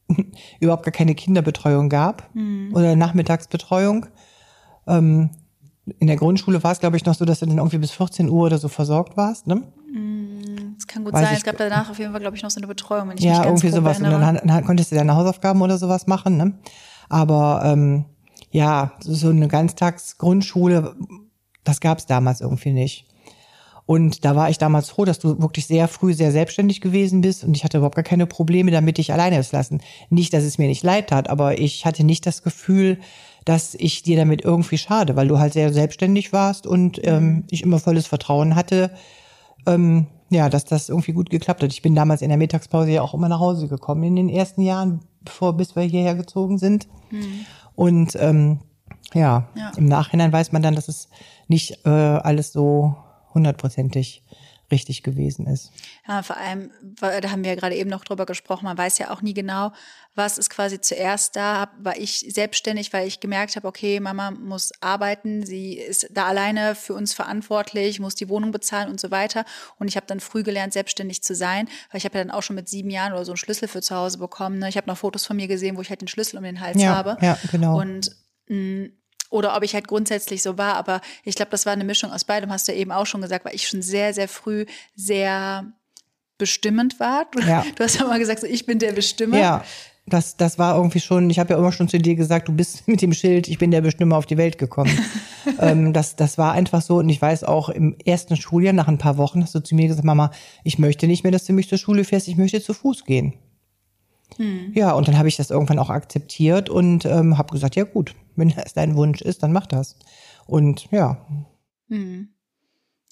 [0.59, 2.71] überhaupt gar keine Kinderbetreuung gab Mhm.
[2.73, 4.05] oder Nachmittagsbetreuung.
[4.87, 5.29] Ähm,
[5.99, 8.29] in der Grundschule war es, glaube ich, noch so, dass du dann irgendwie bis 14
[8.29, 9.47] Uhr oder so versorgt warst.
[9.47, 9.63] Ne?
[10.77, 11.31] es kann gut Weiß sein.
[11.31, 13.23] ich- Es gab danach auf jeden Fall, glaube ich, noch so eine Betreuung, wenn ich
[13.23, 13.97] ja, mich ganz irgendwie sowas.
[13.99, 14.33] Und erinnere.
[14.39, 16.35] dann, dann konntest du deine Hausaufgaben oder sowas machen.
[16.37, 16.53] Ne?
[17.09, 18.05] Aber ähm,
[18.51, 20.95] ja, so so eine Ganztagsgrundschule,
[21.67, 23.05] das gab es damals irgendwie nicht.
[23.85, 27.45] Und da war ich damals froh, dass du wirklich sehr früh sehr selbstständig gewesen bist
[27.45, 29.79] und ich hatte überhaupt gar keine Probleme damit, dich alleine zu lassen.
[30.09, 32.97] Nicht, dass es mir nicht leid tat, aber ich hatte nicht das Gefühl,
[33.45, 37.63] dass ich dir damit irgendwie schade, weil du halt sehr selbstständig warst und ähm, ich
[37.63, 38.91] immer volles Vertrauen hatte,
[39.65, 41.71] ähm, ja, dass das irgendwie gut geklappt hat.
[41.71, 44.63] Ich bin damals in der Mittagspause ja auch immer nach Hause gekommen in den ersten
[44.63, 46.89] Jahren, bevor bis wir hierher gezogen sind.
[47.75, 48.59] Und ähm,
[49.13, 49.71] Ja, Ja.
[49.77, 51.07] im Nachhinein weiß man dann, dass es
[51.47, 52.95] nicht äh, alles so
[53.33, 54.23] hundertprozentig
[54.69, 55.71] richtig gewesen ist.
[56.09, 59.11] Ja, vor allem, da haben wir ja gerade eben noch drüber gesprochen, man weiß ja
[59.11, 59.71] auch nie genau,
[60.13, 61.69] was ist quasi zuerst da.
[61.79, 66.75] War ich selbstständig, weil ich gemerkt habe, okay, Mama muss arbeiten, sie ist da alleine
[66.75, 69.45] für uns verantwortlich, muss die Wohnung bezahlen und so weiter.
[69.79, 72.43] Und ich habe dann früh gelernt, selbstständig zu sein, weil ich habe ja dann auch
[72.43, 74.59] schon mit sieben Jahren oder so einen Schlüssel für zu Hause bekommen.
[74.59, 74.67] Ne?
[74.67, 76.81] Ich habe noch Fotos von mir gesehen, wo ich halt den Schlüssel um den Hals
[76.81, 77.15] Ja, habe.
[77.21, 77.79] ja, genau.
[77.79, 78.11] Und
[78.49, 78.89] mh,
[79.29, 82.23] oder ob ich halt grundsätzlich so war, aber ich glaube, das war eine Mischung aus
[82.23, 85.65] beidem, hast du eben auch schon gesagt, weil ich schon sehr, sehr früh sehr
[86.37, 87.25] bestimmend war.
[87.31, 87.65] Du, Ja.
[87.75, 89.37] du hast ja mal gesagt, so, ich bin der Bestimmer.
[89.37, 89.63] Ja,
[90.05, 92.87] das, das war irgendwie schon, ich habe ja immer schon zu dir gesagt, du bist
[92.87, 94.97] mit dem Schild, ich bin der Bestimmer auf die Welt gekommen.
[95.59, 98.97] ähm, das, das war einfach so und ich weiß auch, im ersten Schuljahr, nach ein
[98.97, 100.31] paar Wochen, hast du zu mir gesagt, Mama,
[100.63, 103.33] ich möchte nicht mehr, dass du mich zur Schule fährst, ich möchte zu Fuß gehen.
[104.73, 108.13] Ja, und dann habe ich das irgendwann auch akzeptiert und ähm, habe gesagt, ja gut,
[108.35, 109.95] wenn das dein Wunsch ist, dann mach das.
[110.45, 111.25] Und ja,
[111.89, 112.29] Hm.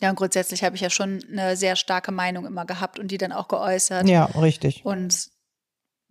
[0.02, 3.18] Ja, und grundsätzlich habe ich ja schon eine sehr starke Meinung immer gehabt und die
[3.18, 4.08] dann auch geäußert.
[4.10, 4.86] ja, richtig.
[4.86, 5.30] Und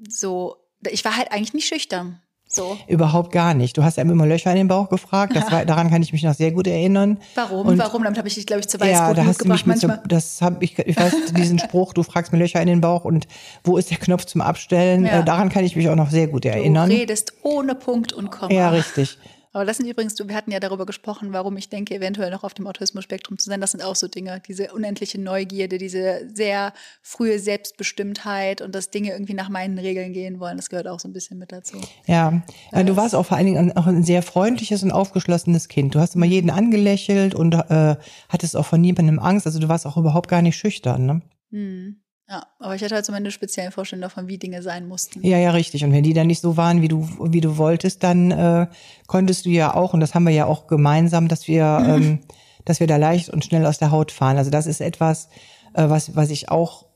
[0.09, 0.57] so,
[0.88, 2.20] ich war halt eigentlich nicht schüchtern.
[2.46, 2.76] So.
[2.87, 3.76] Überhaupt gar nicht.
[3.76, 5.35] Du hast ja immer Löcher in den Bauch gefragt.
[5.35, 7.18] Das war, daran kann ich mich noch sehr gut erinnern.
[7.35, 7.66] Warum?
[7.66, 8.04] Und- Warum?
[8.04, 9.88] Damit habe ich dich, glaube ich, zu Ja, Weißbrot da hast du mich mit so,
[9.88, 10.07] manchmal.
[10.09, 13.26] das habe ich, ich weiß diesen Spruch, du fragst mir Löcher in den Bauch und
[13.64, 15.04] wo ist der Knopf zum Abstellen?
[15.04, 15.20] Ja.
[15.20, 16.90] Äh, daran kann ich mich auch noch sehr gut Du erinnern.
[16.90, 18.52] redest ohne Punkt und Komma.
[18.52, 19.18] Ja, richtig.
[19.55, 22.53] Aber das sind übrigens, wir hatten ja darüber gesprochen, warum ich denke, eventuell noch auf
[22.55, 23.61] dem Autismus-Spektrum zu sein.
[23.61, 29.12] Das sind auch so Dinge, diese unendliche Neugierde, diese sehr frühe Selbstbestimmtheit und dass Dinge
[29.12, 30.57] irgendwie nach meinen Regeln gehen wollen.
[30.57, 31.81] Das gehört auch so ein bisschen mit dazu.
[32.07, 35.69] Ja, Äh, du warst auch vor allen Dingen ein- auch ein sehr freundliches und aufgeschlossenes
[35.69, 35.95] Kind.
[35.95, 37.97] Du hast immer jeden angelächelt und äh,
[38.29, 39.47] hattest auch von niemandem Angst.
[39.47, 41.07] Also du warst auch überhaupt gar nicht schüchtern.
[41.07, 41.23] Ne?
[41.51, 41.97] Hm.
[42.28, 45.24] Ja, aber ich hatte halt so meine speziellen Vorstellungen davon, wie Dinge sein mussten.
[45.26, 45.84] Ja, ja, richtig.
[45.84, 48.66] Und wenn die dann nicht so waren, wie du, wie du wolltest, dann äh,
[49.06, 52.20] konntest du ja auch, und das haben wir ja auch gemeinsam, dass wir, ähm,
[52.64, 54.38] dass wir da leicht und schnell aus der Haut fahren.
[54.38, 55.28] Also das ist etwas,
[55.74, 56.87] äh, was, was ich auch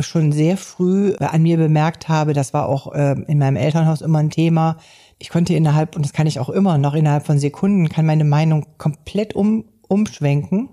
[0.00, 2.32] schon sehr früh äh, an mir bemerkt habe.
[2.32, 4.76] Das war auch äh, in meinem Elternhaus immer ein Thema.
[5.18, 8.24] Ich konnte innerhalb, und das kann ich auch immer noch, innerhalb von Sekunden, kann meine
[8.24, 10.68] Meinung komplett um, umschwenken.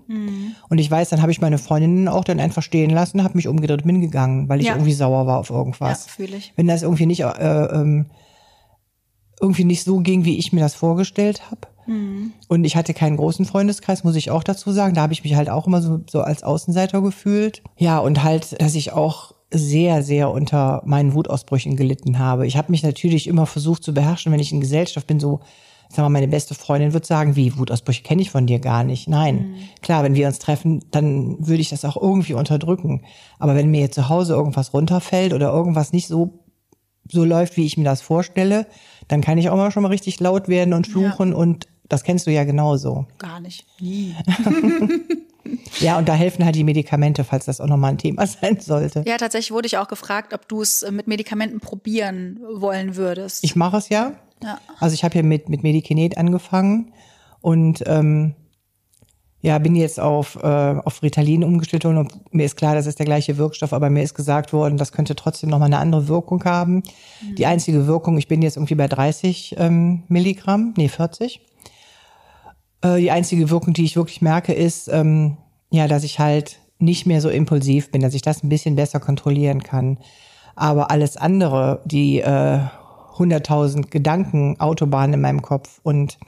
[0.68, 3.48] Und ich weiß, dann habe ich meine Freundinnen auch dann einfach stehen lassen, habe mich
[3.48, 4.74] umgedreht, bin gegangen, weil ich Ja.
[4.74, 6.52] irgendwie sauer war auf irgendwas Ja, fühle ich.
[6.56, 8.06] wenn das irgendwie nicht äh, ähm,
[9.40, 11.60] irgendwie nicht so ging, wie ich mir das vorgestellt habe.
[12.48, 14.94] Und ich hatte keinen großen Freundeskreis, muss ich auch dazu sagen.
[14.94, 17.62] Da habe ich mich halt auch immer so, so als Außenseiter gefühlt.
[17.76, 22.44] Ja, und halt, dass ich auch sehr, sehr unter meinen Wutausbrüchen gelitten habe.
[22.44, 25.38] Ich habe mich natürlich immer versucht zu beherrschen, wenn ich in Gesellschaft bin, so,
[25.88, 29.08] sag mal, meine beste Freundin wird sagen, wie, Wutausbrüche kenne ich von dir gar nicht.
[29.08, 29.56] Nein.
[29.82, 33.02] Klar, wenn wir uns treffen, dann würde ich das auch irgendwie unterdrücken.
[33.38, 36.42] Aber wenn mir jetzt zu Hause irgendwas runterfällt oder irgendwas nicht so
[37.08, 38.66] so läuft, wie ich mir das vorstelle,
[39.06, 42.26] dann kann ich auch mal schon mal richtig laut werden und fluchen und das kennst
[42.26, 43.06] du ja genauso.
[43.18, 43.64] Gar nicht.
[43.80, 44.14] Nie.
[45.80, 49.04] Ja, und da helfen halt die Medikamente, falls das auch nochmal ein Thema sein sollte.
[49.06, 53.44] Ja, tatsächlich wurde ich auch gefragt, ob du es äh, mit Medikamenten probieren wollen würdest.
[53.44, 54.12] Ich mache es ja.
[54.42, 54.58] Ja.
[54.78, 56.92] Also ich habe ja mit, mit Medikinet angefangen
[57.40, 58.34] und ähm,
[59.40, 62.98] ja, bin jetzt auf, äh, auf Ritalin umgestellt worden und mir ist klar, das ist
[62.98, 66.42] der gleiche Wirkstoff, aber mir ist gesagt worden, das könnte trotzdem nochmal eine andere Wirkung
[66.44, 66.82] haben.
[67.38, 71.40] Die einzige Wirkung, ich bin jetzt irgendwie bei 30 ähm, Milligramm, nee, 40.
[72.80, 75.36] Äh, die einzige Wirkung, die ich wirklich merke, ist, ähm,
[75.70, 79.00] ja, dass ich halt nicht mehr so impulsiv bin, dass ich das ein bisschen besser
[79.00, 79.98] kontrollieren kann.
[80.54, 82.60] Aber alles andere, die äh,
[83.16, 86.18] 100.000 Gedanken, Autobahnen in meinem Kopf und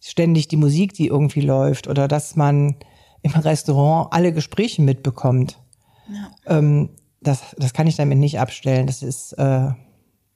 [0.00, 2.76] ständig die Musik, die irgendwie läuft oder dass man
[3.22, 5.58] im Restaurant alle Gespräche mitbekommt,
[6.46, 8.86] ähm, das, das kann ich damit nicht abstellen.
[8.86, 9.70] Das ist, äh,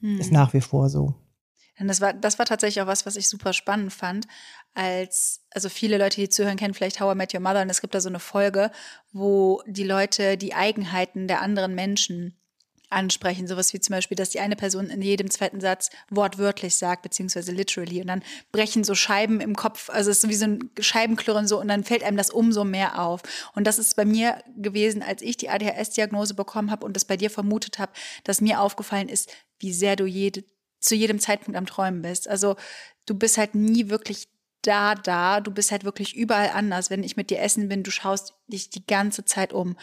[0.01, 1.14] ist nach wie vor so.
[1.79, 4.27] Und das war, das war tatsächlich auch was, was ich super spannend fand,
[4.75, 7.81] als, also viele Leute, die zuhören, kennen vielleicht How I Met Your Mother und es
[7.81, 8.70] gibt da so eine Folge,
[9.12, 12.39] wo die Leute die Eigenheiten der anderen Menschen
[12.90, 13.46] ansprechen.
[13.46, 17.53] Sowas wie zum Beispiel, dass die eine Person in jedem zweiten Satz wortwörtlich sagt, beziehungsweise
[17.53, 18.00] literally.
[18.00, 18.22] Und dann
[18.53, 21.85] brechen so Scheiben im Kopf, also es ist wie so ein Scheibenklirren so und dann
[21.85, 23.22] fällt einem das umso mehr auf.
[23.55, 27.16] Und das ist bei mir gewesen, als ich die ADHS-Diagnose bekommen habe und das bei
[27.16, 27.92] dir vermutet habe,
[28.24, 30.44] dass mir aufgefallen ist, wie sehr du jede,
[30.81, 32.29] zu jedem Zeitpunkt am Träumen bist.
[32.29, 32.57] Also
[33.07, 34.29] du bist halt nie wirklich
[34.62, 35.40] da, da.
[35.40, 36.90] Du bist halt wirklich überall anders.
[36.90, 39.76] Wenn ich mit dir essen bin, du schaust dich die ganze Zeit um.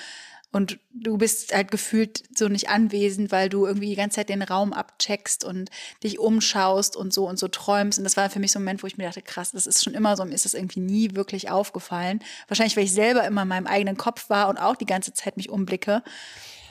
[0.51, 4.41] Und du bist halt gefühlt so nicht anwesend, weil du irgendwie die ganze Zeit den
[4.41, 5.69] Raum abcheckst und
[6.03, 7.99] dich umschaust und so und so träumst.
[7.99, 9.83] Und das war für mich so ein Moment, wo ich mir dachte, krass, das ist
[9.83, 12.21] schon immer so, mir ist das irgendwie nie wirklich aufgefallen.
[12.47, 15.37] Wahrscheinlich, weil ich selber immer in meinem eigenen Kopf war und auch die ganze Zeit
[15.37, 16.01] mich umblicke.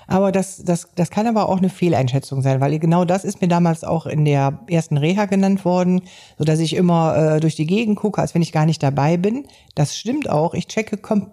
[0.09, 3.49] Aber das, das, das kann aber auch eine Fehleinschätzung sein, weil genau das ist mir
[3.49, 6.03] damals auch in der ersten Reha genannt worden,
[6.39, 9.17] so dass ich immer äh, durch die Gegend gucke, als wenn ich gar nicht dabei
[9.17, 9.47] bin.
[9.75, 10.55] Das stimmt auch.
[10.55, 11.33] Ich checke kom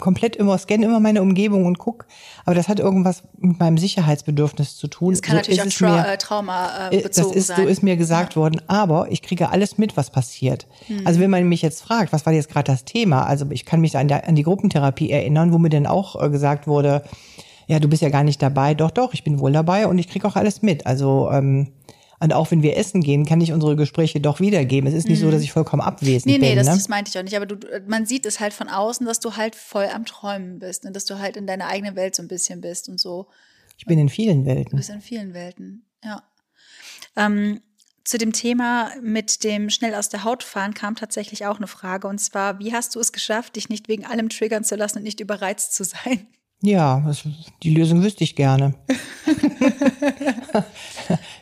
[0.00, 2.06] komplett immer, scanne immer meine Umgebung und guck.
[2.44, 5.12] Aber das hat irgendwas mit meinem Sicherheitsbedürfnis zu tun.
[5.12, 7.56] Das kann so natürlich auch Tra mir- äh, Trauma äh, äh, bezogen das ist, sein.
[7.62, 10.66] so ist mir gesagt worden, aber ich kriege alles mit, was passiert.
[10.86, 11.06] Hm.
[11.06, 13.24] Also wenn man mich jetzt fragt, was war jetzt gerade das Thema?
[13.24, 16.30] Also ich kann mich an, der, an die Gruppentherapie erinnern, wo mir dann auch äh,
[16.30, 17.02] gesagt wurde,
[17.66, 18.74] ja, du bist ja gar nicht dabei.
[18.74, 20.86] Doch, doch, ich bin wohl dabei und ich kriege auch alles mit.
[20.86, 21.68] Also ähm,
[22.22, 24.86] und auch wenn wir essen gehen, kann ich unsere Gespräche doch wiedergeben.
[24.86, 26.26] Es ist nicht so, dass ich vollkommen abwesend.
[26.26, 26.58] Nee, nee, bin.
[26.58, 26.74] das, ne?
[26.74, 27.34] das meinte ich auch nicht.
[27.34, 27.56] Aber du,
[27.88, 31.06] man sieht es halt von außen, dass du halt voll am Träumen bist und dass
[31.06, 33.26] du halt in deiner eigenen Welt so ein bisschen bist und so.
[33.78, 34.76] Ich bin in vielen Du Welten.
[34.76, 36.22] bist in vielen Welten, ja.
[37.16, 37.60] Ähm,
[38.04, 42.06] zu dem Thema mit dem schnell aus der Haut fahren kam tatsächlich auch eine Frage.
[42.06, 45.04] Und zwar, wie hast du es geschafft, dich nicht wegen allem triggern zu lassen und
[45.04, 46.26] nicht überreizt zu sein?
[46.60, 47.22] Ja, das,
[47.62, 48.74] die Lösung wüsste ich gerne.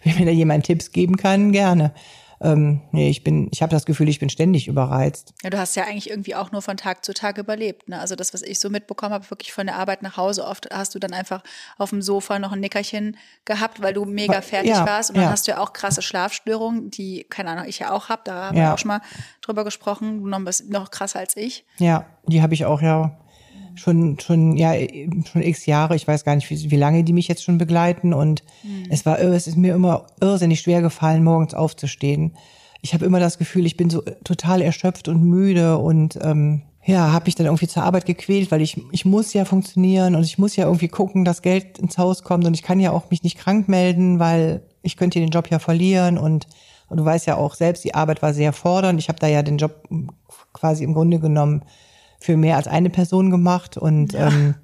[0.17, 1.93] Wenn mir da jemand Tipps geben kann, gerne.
[2.41, 5.35] Ähm, nee, ich bin, ich habe das Gefühl, ich bin ständig überreizt.
[5.43, 7.89] Ja, du hast ja eigentlich irgendwie auch nur von Tag zu Tag überlebt.
[7.89, 7.99] Ne?
[7.99, 10.45] Also das, was ich so mitbekommen habe, wirklich von der Arbeit nach Hause.
[10.47, 11.43] Oft hast du dann einfach
[11.79, 15.11] auf dem Sofa noch ein Nickerchen gehabt, weil du mega fertig ja, warst.
[15.11, 15.31] Und dann ja.
[15.31, 18.23] hast du ja auch krasse Schlafstörungen, die, keine Ahnung, ich ja auch habe.
[18.25, 18.65] Da haben Ja.
[18.65, 19.01] wir auch schon mal
[19.43, 20.21] drüber gesprochen.
[20.21, 21.65] Du noch, noch krasser als ich.
[21.79, 23.19] Ja, die habe ich auch ja
[23.79, 24.75] schon, schon, ja,
[25.31, 25.97] schon x Jahre.
[25.97, 28.13] Ich weiß gar nicht, wie, wie lange die mich jetzt schon begleiten.
[28.13, 28.43] Und
[28.91, 32.35] es war, es ist mir immer irrsinnig schwer gefallen, morgens aufzustehen.
[32.81, 37.13] Ich habe immer das Gefühl, ich bin so total erschöpft und müde und ähm, ja,
[37.13, 40.39] habe mich dann irgendwie zur Arbeit gequält, weil ich ich muss ja funktionieren und ich
[40.39, 43.23] muss ja irgendwie gucken, dass Geld ins Haus kommt und ich kann ja auch mich
[43.23, 46.47] nicht krank melden, weil ich könnte den Job ja verlieren und
[46.89, 48.99] und du weißt ja auch selbst, die Arbeit war sehr fordernd.
[48.99, 49.83] Ich habe da ja den Job
[50.55, 51.63] quasi im Grunde genommen
[52.19, 54.55] für mehr als eine Person gemacht und ja, ähm,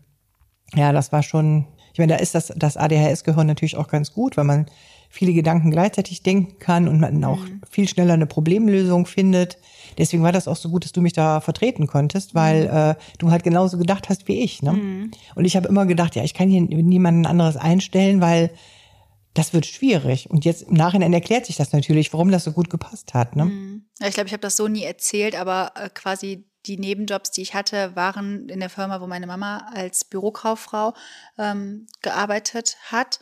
[0.74, 4.36] ja das war schon, ich meine, da ist das, das ADHS-Gehirn natürlich auch ganz gut,
[4.36, 4.66] weil man
[5.14, 7.38] viele Gedanken gleichzeitig denken kann und man auch
[7.70, 9.58] viel schneller eine Problemlösung findet.
[9.96, 13.30] Deswegen war das auch so gut, dass du mich da vertreten konntest, weil äh, du
[13.30, 14.60] halt genauso gedacht hast wie ich.
[14.60, 15.10] Ne?
[15.36, 18.50] Und ich habe immer gedacht, ja, ich kann hier niemanden anderes einstellen, weil
[19.34, 20.30] das wird schwierig.
[20.30, 23.36] Und jetzt im Nachhinein erklärt sich das natürlich, warum das so gut gepasst hat.
[23.36, 23.80] Ne?
[24.00, 27.42] Ja, ich glaube, ich habe das so nie erzählt, aber äh, quasi die Nebenjobs, die
[27.42, 30.94] ich hatte, waren in der Firma, wo meine Mama als Bürokauffrau
[31.38, 33.20] ähm, gearbeitet hat.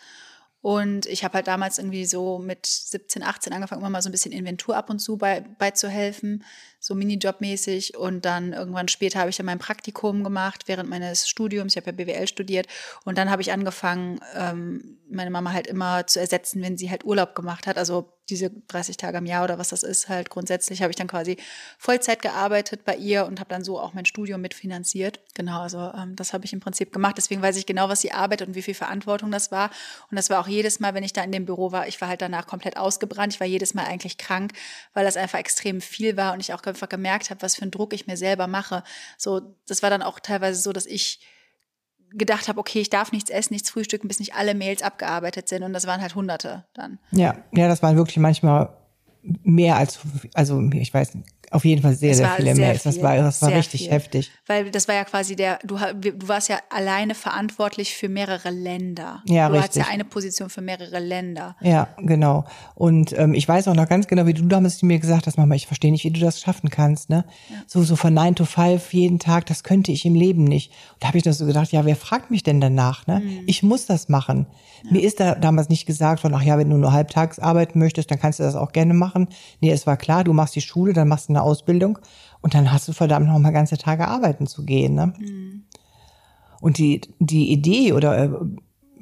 [0.63, 4.13] Und ich habe halt damals irgendwie so mit 17, 18 angefangen, immer mal so ein
[4.13, 6.45] bisschen Inventur ab und zu bei, beizuhelfen,
[6.79, 7.97] so Minijobmäßig.
[7.97, 11.73] Und dann irgendwann später habe ich dann mein Praktikum gemacht während meines Studiums.
[11.73, 12.69] Ich habe ja BWL studiert.
[13.05, 17.05] Und dann habe ich angefangen, ähm, meine Mama halt immer zu ersetzen, wenn sie halt
[17.05, 17.77] Urlaub gemacht hat.
[17.77, 21.07] Also diese 30 Tage im Jahr oder was das ist, halt grundsätzlich habe ich dann
[21.07, 21.37] quasi
[21.79, 25.21] Vollzeit gearbeitet bei ihr und habe dann so auch mein Studium mitfinanziert.
[25.35, 27.17] Genau, also ähm, das habe ich im Prinzip gemacht.
[27.19, 29.71] Deswegen weiß ich genau, was sie arbeitet und wie viel Verantwortung das war.
[30.11, 32.09] Und das war auch jedes Mal, wenn ich da in dem Büro war, ich war
[32.09, 33.35] halt danach komplett ausgebrannt.
[33.35, 34.53] Ich war jedes Mal eigentlich krank,
[34.95, 37.71] weil das einfach extrem viel war und ich auch einfach gemerkt habe, was für einen
[37.71, 38.83] Druck ich mir selber mache.
[39.19, 41.21] So, das war dann auch teilweise so, dass ich
[42.15, 45.63] gedacht habe, okay, ich darf nichts essen, nichts frühstücken, bis nicht alle Mails abgearbeitet sind.
[45.63, 46.99] Und das waren halt Hunderte dann.
[47.11, 48.71] Ja, ja, das waren wirklich manchmal
[49.23, 50.01] mehr als,
[50.35, 52.83] also ich weiß nicht, auf jeden Fall sehr, sehr viele sehr Mails.
[52.83, 53.91] Das viel, war, das war richtig viel.
[53.91, 54.31] heftig.
[54.47, 59.23] Weil das war ja quasi der, du, du warst ja alleine verantwortlich für mehrere Länder.
[59.27, 59.95] Ja, du hattest ja richtig.
[59.95, 61.57] eine Position für mehrere Länder.
[61.61, 62.45] Ja, genau.
[62.75, 65.55] Und ähm, ich weiß auch noch ganz genau, wie du damals mir gesagt hast, Mama,
[65.55, 67.25] ich verstehe nicht, wie du das schaffen kannst, ne?
[67.67, 70.71] So, so von 9 to 5 jeden Tag, das könnte ich im Leben nicht.
[70.95, 73.21] Und da habe ich nur so gedacht, ja, wer fragt mich denn danach, ne?
[73.21, 73.43] Mhm.
[73.47, 74.47] Ich muss das machen.
[74.91, 78.11] Mir ist da damals nicht gesagt von, ach ja, wenn du nur halbtags arbeiten möchtest,
[78.11, 79.29] dann kannst du das auch gerne machen.
[79.61, 81.99] Nee, es war klar, du machst die Schule, dann machst du eine Ausbildung
[82.41, 85.13] und dann hast du verdammt noch mal ganze Tage arbeiten zu gehen, ne?
[86.61, 88.31] Und die, die Idee oder äh,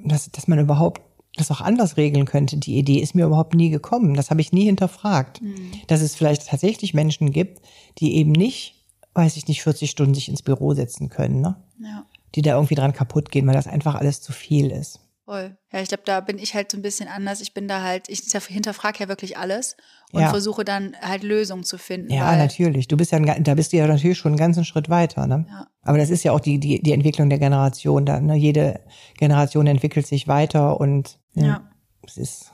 [0.04, 1.02] dass, dass man überhaupt
[1.36, 4.14] das auch anders regeln könnte, die Idee ist mir überhaupt nie gekommen.
[4.14, 5.40] Das habe ich nie hinterfragt.
[5.86, 7.60] Dass es vielleicht tatsächlich Menschen gibt,
[7.98, 11.56] die eben nicht, weiß ich nicht, 40 Stunden sich ins Büro setzen können, ne?
[11.78, 12.04] Ja.
[12.34, 15.00] Die da irgendwie dran kaputt gehen, weil das einfach alles zu viel ist.
[15.24, 15.56] Voll.
[15.72, 17.40] Ja, ich glaube, da bin ich halt so ein bisschen anders.
[17.40, 19.76] Ich bin da halt, ich hinterfrage ja wirklich alles
[20.12, 20.30] und Ja.
[20.30, 22.12] versuche dann halt Lösungen zu finden.
[22.12, 22.88] Ja, natürlich.
[22.88, 25.46] Du bist ja, ein da bist du ja natürlich schon einen ganzen Schritt weiter, ne?
[25.48, 25.66] Ja.
[25.82, 28.04] Aber das ist ja auch die, die, die Entwicklung der Generation.
[28.06, 28.34] Da, ne?
[28.36, 28.80] Jede
[29.18, 31.70] Generation entwickelt sich weiter und ja, Ja.
[32.06, 32.52] es ist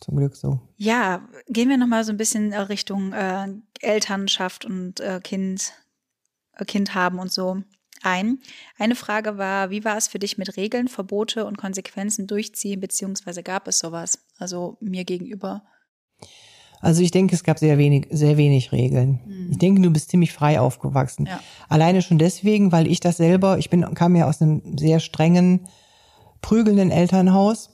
[0.00, 0.60] zum Glück so.
[0.76, 3.46] Ja, gehen wir nochmal so ein bisschen äh, Richtung äh,
[3.80, 5.72] Elternschaft und äh, Kind,
[6.56, 7.62] äh, Kind haben und so
[8.02, 8.40] ein.
[8.78, 13.44] Eine Frage war, wie war es für dich mit Regeln, Verbote und Konsequenzen durchziehen, beziehungsweise
[13.44, 14.18] gab es sowas?
[14.38, 15.62] Also mir gegenüber.
[16.82, 19.20] Also ich denke, es gab sehr wenig, sehr wenig Regeln.
[19.50, 21.26] Ich denke, du bist ziemlich frei aufgewachsen.
[21.26, 21.40] Ja.
[21.68, 25.68] Alleine schon deswegen, weil ich das selber, ich bin, kam ja aus einem sehr strengen
[26.42, 27.70] prügelnden Elternhaus.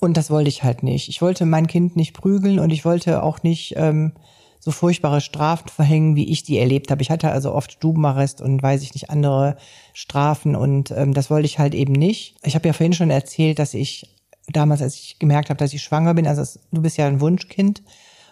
[0.00, 1.08] Und das wollte ich halt nicht.
[1.08, 4.14] Ich wollte mein Kind nicht prügeln und ich wollte auch nicht ähm,
[4.58, 7.02] so furchtbare Strafen verhängen, wie ich die erlebt habe.
[7.02, 9.56] Ich hatte also oft Stubenarrest und weiß ich nicht, andere
[9.92, 12.34] Strafen und ähm, das wollte ich halt eben nicht.
[12.42, 15.82] Ich habe ja vorhin schon erzählt, dass ich damals, als ich gemerkt habe, dass ich
[15.82, 17.82] schwanger bin, also du bist ja ein Wunschkind,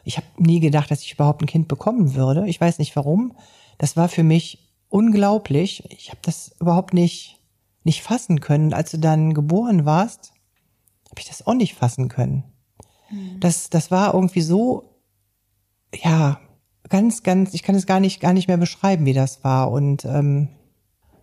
[0.04, 2.48] ich habe nie gedacht, dass ich überhaupt ein Kind bekommen würde.
[2.48, 3.36] Ich weiß nicht warum.
[3.76, 5.84] Das war für mich unglaublich.
[5.90, 7.40] Ich habe das überhaupt nicht
[7.84, 8.72] nicht fassen können.
[8.72, 10.32] Als du dann geboren warst,
[11.10, 12.44] habe ich das auch nicht fassen können.
[13.10, 13.40] Mhm.
[13.40, 15.00] Das, das war irgendwie so,
[15.94, 16.40] ja,
[16.88, 19.70] ganz, ganz, ich kann es gar nicht, gar nicht mehr beschreiben, wie das war.
[19.70, 20.48] Und ähm,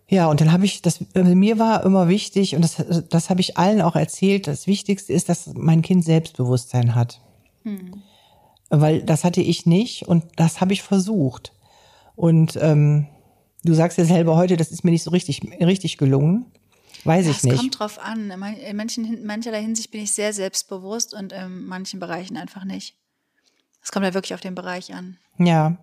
[0.10, 3.42] ja, und dann habe ich, das äh, mir war immer wichtig, und das, das habe
[3.42, 7.20] ich allen auch erzählt, das Wichtigste ist, dass mein Kind Selbstbewusstsein hat.
[7.64, 8.04] Mhm.
[8.70, 11.54] Weil das hatte ich nicht und das habe ich versucht.
[12.16, 13.08] Und ähm,
[13.64, 16.46] du sagst ja selber heute, das ist mir nicht so richtig, richtig gelungen.
[17.04, 17.54] Weiß ich nicht.
[17.54, 18.32] Es kommt drauf an.
[18.32, 22.96] In manchen, in mancherlei Hinsicht bin ich sehr selbstbewusst und in manchen Bereichen einfach nicht.
[23.84, 25.18] Es kommt ja wirklich auf den Bereich an.
[25.38, 25.78] Ja.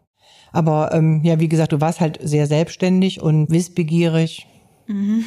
[0.53, 4.47] Aber ähm, ja, wie gesagt, du warst halt sehr selbstständig und wissbegierig.
[4.87, 5.25] Mhm.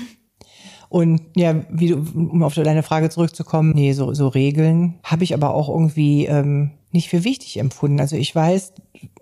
[0.90, 5.34] Und ja, wie du, um auf deine Frage zurückzukommen, nee, so, so Regeln habe ich
[5.34, 8.00] aber auch irgendwie ähm, nicht für wichtig empfunden.
[8.00, 8.74] Also ich weiß,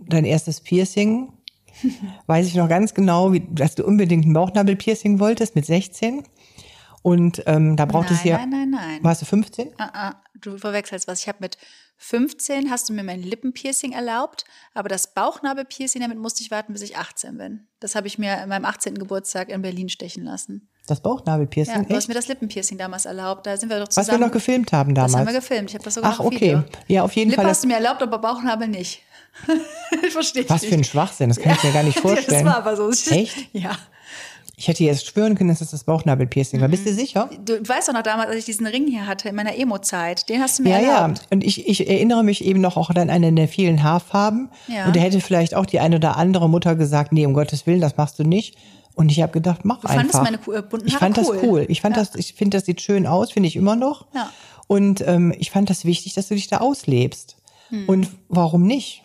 [0.08, 1.30] dein erstes Piercing,
[2.28, 6.24] weiß ich noch ganz genau, wie, dass du unbedingt ein Bauchnabelpiercing wolltest mit 16.
[7.06, 8.38] Und ähm, da braucht nein, es ja.
[8.39, 9.04] Nein, nein, nein.
[9.04, 9.68] Warst du 15?
[9.68, 11.22] Uh -uh, du verwechselst was.
[11.22, 11.56] Ich habe mit
[11.98, 16.82] 15 hast du mir mein Lippenpiercing erlaubt, aber das Bauchnabelpiercing, damit musste ich warten, bis
[16.82, 17.68] ich 18 bin.
[17.80, 18.96] Das habe ich mir in meinem 18.
[18.96, 20.68] Geburtstag in Berlin stechen lassen.
[20.88, 21.76] Das Bauchnabelpiercing?
[21.76, 21.96] Ja, du echt?
[21.96, 23.46] hast mir das Lippenpiercing damals erlaubt.
[23.46, 24.08] Da sind wir doch zusammen.
[24.08, 25.12] Was wir noch gefilmt haben damals.
[25.12, 25.70] Das haben wir gefilmt.
[25.70, 26.63] Ich habe das sogar Ach, okay.
[26.88, 27.52] Ja, auf jeden Lippe Fall.
[27.52, 29.04] hast du mir erlaubt, aber Bauchnabel nicht.
[30.04, 32.46] ich verstehe Was für ein Schwachsinn, das kann ich mir gar nicht vorstellen.
[32.46, 32.89] das war aber so.
[33.13, 33.48] Echt?
[33.54, 33.78] Ja.
[34.58, 36.68] Ich hätte jetzt schwören können, dass das das Bauchnabelpiercing war.
[36.70, 37.30] Bist du sicher?
[37.44, 40.30] Du weißt doch noch damals, als ich diesen Ring hier hatte, in meiner Emo-Zeit.
[40.30, 40.96] Den hast du mir Ja, ja.
[41.02, 41.22] erlaubt.
[41.30, 44.50] Und ich, ich erinnere mich eben noch auch an eine der vielen Haarfarben.
[44.68, 44.86] Ja.
[44.88, 47.82] Und da hätte vielleicht auch die eine oder andere Mutter gesagt, nee, um Gottes Willen,
[47.82, 48.56] das machst du nicht.
[48.94, 50.24] Und ich habe gedacht, mach Du einfach.
[50.24, 51.24] meine äh, ich fand cool.
[51.36, 51.65] das cool.
[51.68, 52.04] Ich fand Ja.
[52.04, 54.06] das, ich finde, das sieht schön aus, finde ich immer noch.
[54.15, 54.32] Ja.
[54.68, 57.36] Und ähm, ich fand das wichtig, dass du dich da auslebst.
[57.70, 57.89] Hm.
[57.89, 59.04] Und warum nicht?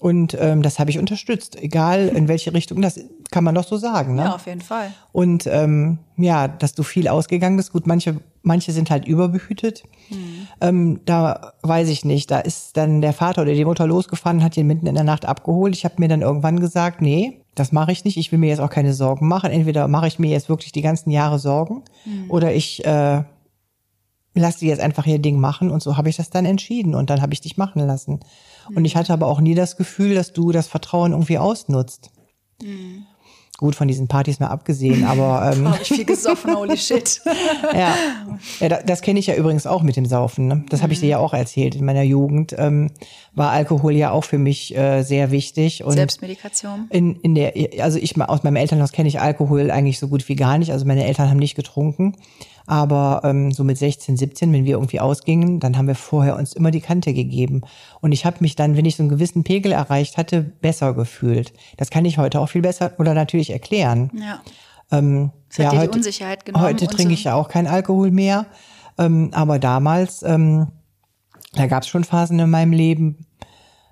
[0.00, 2.82] Und ähm, das habe ich unterstützt, egal in welche Richtung.
[2.82, 4.14] Das kann man doch so sagen.
[4.14, 4.24] Ne?
[4.24, 4.92] Ja, auf jeden Fall.
[5.12, 7.72] Und ähm, ja, dass du viel ausgegangen bist.
[7.72, 9.84] Gut, manche, manche sind halt überbehütet.
[10.60, 12.30] Ähm, da weiß ich nicht.
[12.30, 15.24] Da ist dann der Vater oder die Mutter losgefahren, hat ihn mitten in der Nacht
[15.24, 15.74] abgeholt.
[15.74, 18.18] Ich habe mir dann irgendwann gesagt, nee, das mache ich nicht.
[18.18, 19.50] Ich will mir jetzt auch keine Sorgen machen.
[19.50, 21.82] Entweder mache ich mir jetzt wirklich die ganzen Jahre Sorgen
[22.28, 23.22] oder ich äh,
[24.40, 25.70] lass die jetzt einfach ihr Ding machen.
[25.70, 26.94] Und so habe ich das dann entschieden.
[26.94, 28.20] Und dann habe ich dich machen lassen.
[28.74, 32.10] Und ich hatte aber auch nie das Gefühl, dass du das Vertrauen irgendwie ausnutzt.
[33.58, 37.22] Gut, von diesen Partys mal abgesehen, aber ähm, Habe ich viel gesoffen, holy shit.
[37.72, 37.94] ja,
[38.60, 40.46] ja da- das kenne ich ja übrigens auch mit dem Saufen.
[40.46, 40.64] Ne?
[40.68, 41.74] Das habe ich dir ja auch erzählt.
[41.74, 42.90] In meiner Jugend ähm,
[43.34, 45.84] war Alkohol ja auch für mich äh, sehr wichtig.
[45.84, 46.86] Und Selbstmedikation.
[46.90, 50.36] in, in der, also ich aus meinem Elternhaus kenne ich Alkohol eigentlich so gut wie
[50.36, 50.72] gar nicht.
[50.72, 52.14] Also meine Eltern haben nicht getrunken.
[52.66, 56.52] Aber ähm, so mit 16, 17, wenn wir irgendwie ausgingen, dann haben wir vorher uns
[56.52, 57.62] immer die Kante gegeben.
[58.00, 61.52] Und ich habe mich dann, wenn ich so einen gewissen Pegel erreicht hatte, besser gefühlt.
[61.76, 64.10] Das kann ich heute auch viel besser oder natürlich erklären.
[64.18, 64.40] Ja.
[64.90, 66.64] Ähm, Das hat ja, dir heute, die Unsicherheit genommen.
[66.64, 67.14] heute trinke so.
[67.14, 68.46] ich ja auch keinen Alkohol mehr.
[68.98, 70.68] Ähm, aber damals, ähm,
[71.54, 73.26] da gab es schon Phasen in meinem Leben,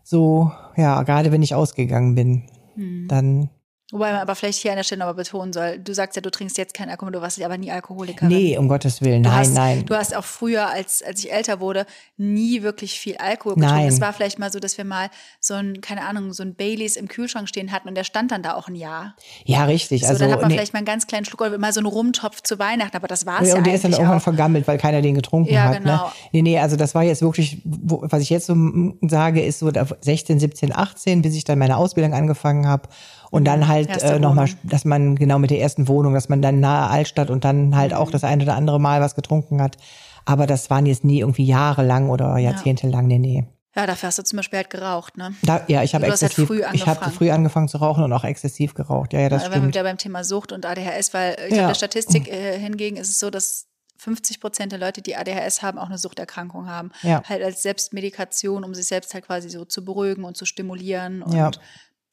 [0.03, 2.43] so, ja, gerade wenn ich ausgegangen bin,
[2.75, 3.07] Hm.
[3.09, 3.51] dann.
[3.93, 6.31] Wobei man aber vielleicht hier an der Stelle aber betonen soll, du sagst ja, du
[6.31, 8.29] trinkst jetzt keinen Alkohol, du warst aber nie Alkoholikerin.
[8.29, 9.85] Nee, um Gottes Willen, nein, hast, nein.
[9.85, 11.85] Du hast auch früher, als, als ich älter wurde,
[12.17, 13.77] nie wirklich viel Alkohol getrunken.
[13.77, 13.89] Nein.
[13.89, 16.97] Es war vielleicht mal so, dass wir mal so ein, keine Ahnung, so ein Baileys
[16.97, 19.17] im Kühlschrank stehen hatten und der stand dann da auch ein Jahr.
[19.45, 20.01] Ja, richtig.
[20.03, 21.81] So, also, dann hat man nee, vielleicht mal einen ganz kleinen Schluck oder mal so
[21.81, 24.17] einen Rumtopf zu Weihnachten, aber das war es Ja, ja, und der ist dann irgendwann
[24.19, 24.23] auch.
[24.23, 25.79] vergammelt, weil keiner den getrunken Ja, hat.
[25.79, 26.07] genau.
[26.07, 26.13] Ne?
[26.33, 28.57] Nee, nee, also das war jetzt wirklich, was ich jetzt so
[29.03, 32.89] sage, ist so da 16, 17, 18, bis ich dann meine Ausbildung angefangen habe.
[33.31, 36.61] Und dann halt äh, nochmal, dass man genau mit der ersten Wohnung, dass man dann
[36.61, 37.97] nahe Altstadt und dann halt Mhm.
[37.99, 39.77] auch das eine oder andere Mal was getrunken hat.
[40.25, 43.45] Aber das waren jetzt nie irgendwie jahrelang oder jahrzehntelang, nee, nee.
[43.77, 45.35] Ja, dafür hast du zum Beispiel halt geraucht, ne?
[45.43, 48.23] Da, ja, ich habe halt exzessiv, früh ich habe früh angefangen zu rauchen und auch
[48.23, 49.13] exzessiv geraucht.
[49.13, 49.75] Ja, ja, das Da wären wir stimmt.
[49.75, 51.63] wieder beim Thema Sucht und ADHS, weil ich Ja.
[51.63, 53.67] habe der Statistik äh, hingegen ist es so, dass
[53.99, 56.93] 50 Prozent der Leute, die ADHS haben, auch eine Suchterkrankung haben.
[57.03, 57.23] Ja.
[57.29, 61.35] Halt als Selbstmedikation, um sich selbst halt quasi so zu beruhigen und zu stimulieren und
[61.35, 61.51] Ja.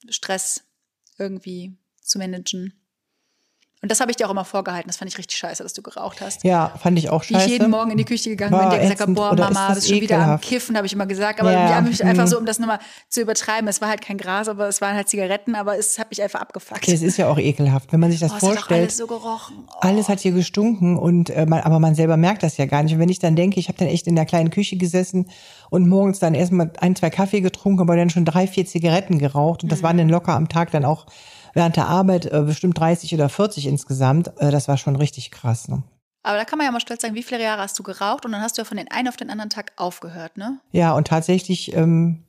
[0.10, 0.64] Stress
[1.22, 2.74] irgendwie zu managen.
[3.82, 4.88] Und das habe ich dir auch immer vorgehalten.
[4.88, 6.44] Das fand ich richtig scheiße, dass du geraucht hast.
[6.44, 7.46] Ja, fand ich auch Wie scheiße.
[7.46, 9.18] ich jeden Morgen in die Küche gegangen War bin, der gesagt hat, ätzend.
[9.18, 10.40] boah, Mama, das bist schon wieder am?
[10.42, 11.42] Kiffen, habe ich immer gesagt.
[11.42, 12.78] Aber Ja, haben mich einfach so, um das nochmal
[13.10, 13.68] zu übertreiben.
[13.68, 16.42] Es war halt kein Gras, aber es waren halt Zigaretten, aber es hat mich einfach
[16.42, 16.88] abgefuckt.
[16.88, 18.82] Es ist ja auch ekelhaft, wenn man sich das oh, es hat doch vorstellt.
[18.82, 19.56] alles so gerochen.
[19.68, 19.78] Oh.
[19.82, 22.94] Alles hat hier gestunken und äh, man, aber man selber merkt das ja gar nicht.
[22.94, 25.28] Und wenn ich dann denke, ich habe dann echt in der kleinen Küche gesessen
[25.72, 29.64] und morgens dann erstmal ein, zwei Kaffee getrunken, aber dann schon drei, vier Zigaretten geraucht
[29.64, 31.08] und das waren dann locker am Tag dann auch
[31.54, 34.32] während der Arbeit äh, bestimmt 30 oder 40 insgesamt.
[34.40, 35.68] Äh, das war schon richtig krass.
[35.68, 35.84] Ne?
[36.24, 38.32] Aber da kann man ja mal stolz sagen, wie viele Jahre hast du geraucht und
[38.32, 40.60] dann hast du ja von den einen auf den anderen Tag aufgehört, ne?
[40.72, 42.24] Ja, und tatsächlich ähm,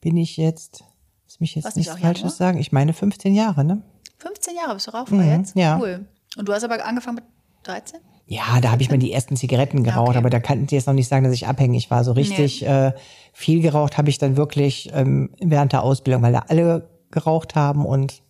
[0.00, 0.84] bin ich jetzt,
[1.26, 2.30] lass mich jetzt Was, nichts Falsches Januar?
[2.36, 3.82] sagen, ich meine 15 Jahre, ne?
[4.18, 5.56] 15 Jahre bist du Raucher Mhm, jetzt?
[5.56, 5.78] ja.
[5.78, 6.06] Cool.
[6.36, 7.24] Und du hast aber angefangen mit
[7.62, 8.00] 13?
[8.26, 10.18] Ja, da habe ich mal die ersten Zigaretten geraucht, Okay.
[10.18, 12.04] aber da kann ich jetzt noch nicht sagen, dass ich abhängig war.
[12.04, 12.92] So richtig äh,
[13.32, 17.86] viel geraucht habe ich dann wirklich ähm, während der Ausbildung, weil da alle geraucht haben
[17.86, 18.20] und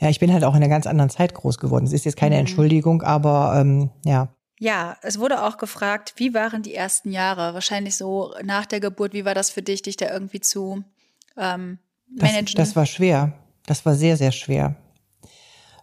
[0.00, 1.84] ja, ich bin halt auch in einer ganz anderen Zeit groß geworden.
[1.84, 2.20] Es ist jetzt Mhm.
[2.20, 4.28] keine Entschuldigung, aber ähm, ja.
[4.58, 7.54] Ja, es wurde auch gefragt, wie waren die ersten Jahre?
[7.54, 10.84] Wahrscheinlich so nach der Geburt, wie war das für dich, dich da irgendwie zu
[11.38, 11.78] ähm,
[12.14, 12.56] Das, managen?
[12.56, 13.32] das war schwer.
[13.66, 14.76] Das war sehr, sehr schwer.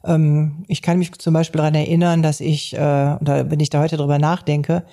[0.04, 3.80] Ähm, ich kann mich zum Beispiel daran erinnern, dass ich, äh, oder wenn ich da
[3.82, 4.84] heute drüber nachdenke,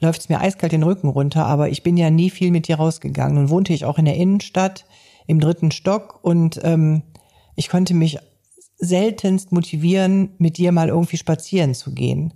[0.00, 2.76] läuft es mir eiskalt den Rücken runter, aber ich bin ja nie viel mit dir
[2.76, 3.34] rausgegangen.
[3.36, 4.84] Nun wohnte ich auch in der Innenstadt
[5.26, 7.02] im dritten Stock und ähm,
[7.56, 8.18] ich konnte mich
[8.84, 12.34] seltenst motivieren, mit dir mal irgendwie spazieren zu gehen.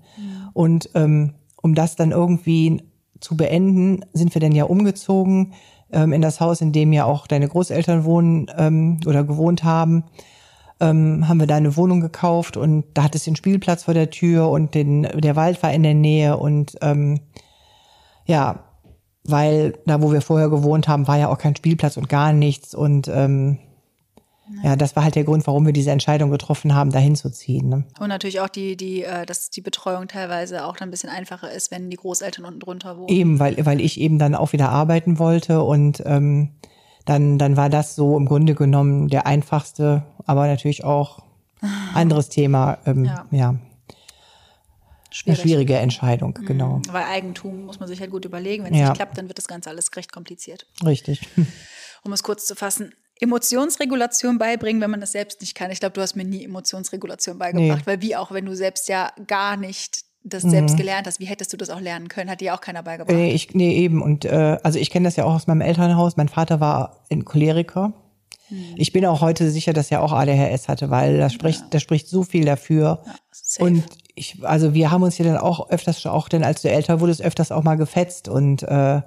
[0.53, 2.83] Und ähm, um das dann irgendwie
[3.21, 5.55] zu beenden, sind wir dann ja umgezogen
[5.93, 10.05] ähm, in das Haus, in dem ja auch deine Großeltern wohnen ähm, oder gewohnt haben.
[10.81, 14.11] Ähm, haben wir da eine Wohnung gekauft und da hat es den Spielplatz vor der
[14.11, 17.21] Tür und den, der Wald war in der Nähe und ähm,
[18.27, 18.65] ja,
[19.25, 22.77] weil da, wo wir vorher gewohnt haben, war ja auch kein Spielplatz und gar nichts
[22.77, 23.59] und ähm,
[24.63, 27.69] ja, das war halt der Grund, warum wir diese Entscheidung getroffen haben, dahin zu ziehen.
[27.69, 27.85] Ne?
[28.01, 31.51] Und natürlich auch die, die, äh, dass die Betreuung teilweise auch dann ein bisschen einfacher
[31.53, 33.09] ist, wenn die Großeltern unten drunter wohnen.
[33.09, 36.51] Eben, weil, weil ich eben dann auch wieder arbeiten wollte und ähm,
[37.05, 41.23] dann, dann war das so im Grunde genommen der einfachste, aber natürlich auch
[41.95, 42.79] anderes Thema.
[42.87, 43.27] Ähm, Ja.
[43.31, 43.49] ja.
[43.49, 43.61] eine
[45.11, 45.41] Schwierig.
[45.41, 46.83] schwierige Entscheidung, genau.
[46.91, 48.65] Weil Eigentum muss man sich halt gut überlegen.
[48.65, 48.89] Wenn es Ja.
[48.89, 50.67] nicht klappt, dann wird das Ganze alles recht kompliziert.
[50.85, 51.23] Richtig.
[52.05, 52.93] Um es kurz zu fassen.
[53.21, 55.71] Emotionsregulation beibringen, wenn man das selbst nicht kann.
[55.71, 59.11] Ich glaube, du hast mir nie Emotionsregulation beigebracht, weil wie auch, wenn du selbst ja
[59.27, 62.29] gar nicht das selbst gelernt hast, wie hättest du das auch lernen können?
[62.29, 63.17] Hat dir auch keiner beigebracht.
[63.17, 64.03] Nee, ich, nee, eben.
[64.03, 66.17] Und äh, also ich kenne das ja auch aus meinem Elternhaus.
[66.17, 67.93] Mein Vater war ein Choleriker.
[68.77, 72.09] Ich bin auch heute sicher, dass er auch ADHS hatte, weil das spricht, das spricht
[72.09, 73.03] so viel dafür.
[73.31, 73.65] safe.
[73.65, 77.01] Und ich, also wir haben uns hier dann auch öfters, auch denn als du älter
[77.01, 79.03] wurdest, öfters auch mal gefetzt und äh,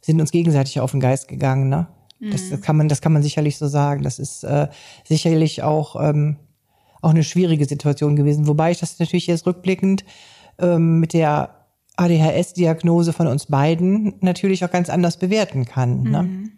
[0.00, 1.68] sind uns gegenseitig auf den Geist gegangen.
[1.68, 1.86] Ne?
[2.30, 4.02] Das, das kann man, das kann man sicherlich so sagen.
[4.02, 4.68] Das ist äh,
[5.04, 6.36] sicherlich auch ähm,
[7.02, 8.46] auch eine schwierige Situation gewesen.
[8.46, 10.04] Wobei ich das natürlich jetzt rückblickend
[10.58, 11.66] ähm, mit der
[11.96, 16.02] ADHS-Diagnose von uns beiden natürlich auch ganz anders bewerten kann.
[16.04, 16.50] Ne?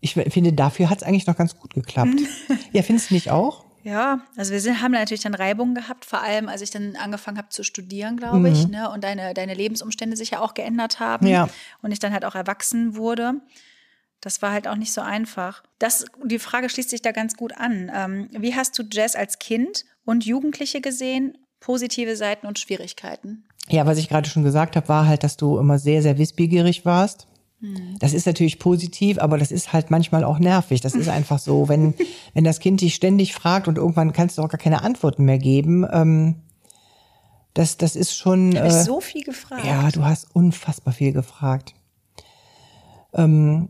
[0.00, 2.20] Ich finde, dafür hat es eigentlich noch ganz gut geklappt.
[2.72, 3.64] ja, findest du nicht auch?
[3.82, 7.38] Ja, also wir sind, haben natürlich dann Reibungen gehabt, vor allem als ich dann angefangen
[7.38, 8.90] habe zu studieren, glaube ich, ne?
[8.90, 11.26] Und deine, deine Lebensumstände sich ja auch geändert haben.
[11.26, 11.48] Ja.
[11.80, 13.40] Und ich dann halt auch erwachsen wurde.
[14.20, 15.62] Das war halt auch nicht so einfach.
[15.78, 17.90] Das, die Frage schließt sich da ganz gut an.
[17.94, 21.38] Ähm, wie hast du Jazz als Kind und Jugendliche gesehen?
[21.60, 23.44] Positive Seiten und Schwierigkeiten.
[23.68, 26.84] Ja, was ich gerade schon gesagt habe, war halt, dass du immer sehr, sehr wissbegierig
[26.84, 27.26] warst.
[27.98, 30.80] Das ist natürlich positiv, aber das ist halt manchmal auch nervig.
[30.80, 31.92] Das ist einfach so, wenn,
[32.32, 35.36] wenn das Kind dich ständig fragt und irgendwann kannst du auch gar keine Antworten mehr
[35.38, 35.86] geben.
[35.92, 36.36] Ähm,
[37.52, 38.56] das, das ist schon.
[38.56, 39.64] Habe ich Äh, so viel gefragt.
[39.66, 41.74] ja, du hast unfassbar viel gefragt.
[43.12, 43.68] Ähm,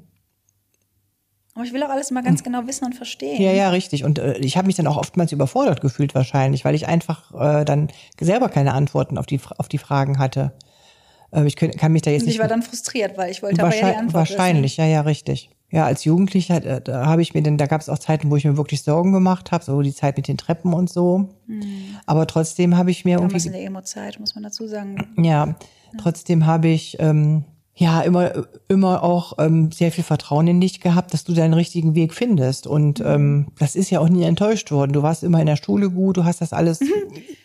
[1.61, 3.41] Aber ich will auch alles mal ganz genau wissen und verstehen.
[3.41, 4.03] Ja, ja, richtig.
[4.05, 7.67] Und äh, ich habe mich dann auch oftmals überfordert gefühlt wahrscheinlich, weil ich einfach äh,
[7.67, 7.89] dann
[8.19, 10.53] selber keine Antworten auf die, auf die Fragen hatte.
[11.33, 13.43] Äh, ich könnt, kann mich da jetzt Und nicht ich war dann frustriert, weil ich
[13.43, 15.51] wollte aber ja die Wahrscheinlich, Antwort wahrscheinlich, ja, ja, richtig.
[15.71, 18.37] Ja, als Jugendlicher, äh, da habe ich mir denn, da gab es auch Zeiten, wo
[18.37, 21.29] ich mir wirklich Sorgen gemacht habe, so die Zeit mit den Treppen und so.
[22.07, 23.29] Aber trotzdem habe ich mir wissen.
[23.29, 25.15] Damals in irgendwie, der Emo-Zeit, muss man dazu sagen.
[25.23, 25.57] ja,
[25.99, 27.45] trotzdem habe ich ähm,
[27.75, 31.95] ja immer, immer auch ähm, sehr viel Vertrauen in dich gehabt, dass du deinen richtigen
[31.95, 32.66] Weg findest.
[32.66, 34.93] Und ähm, das ist ja auch nie enttäuscht worden.
[34.93, 36.81] Du warst immer in der Schule gut, du hast das alles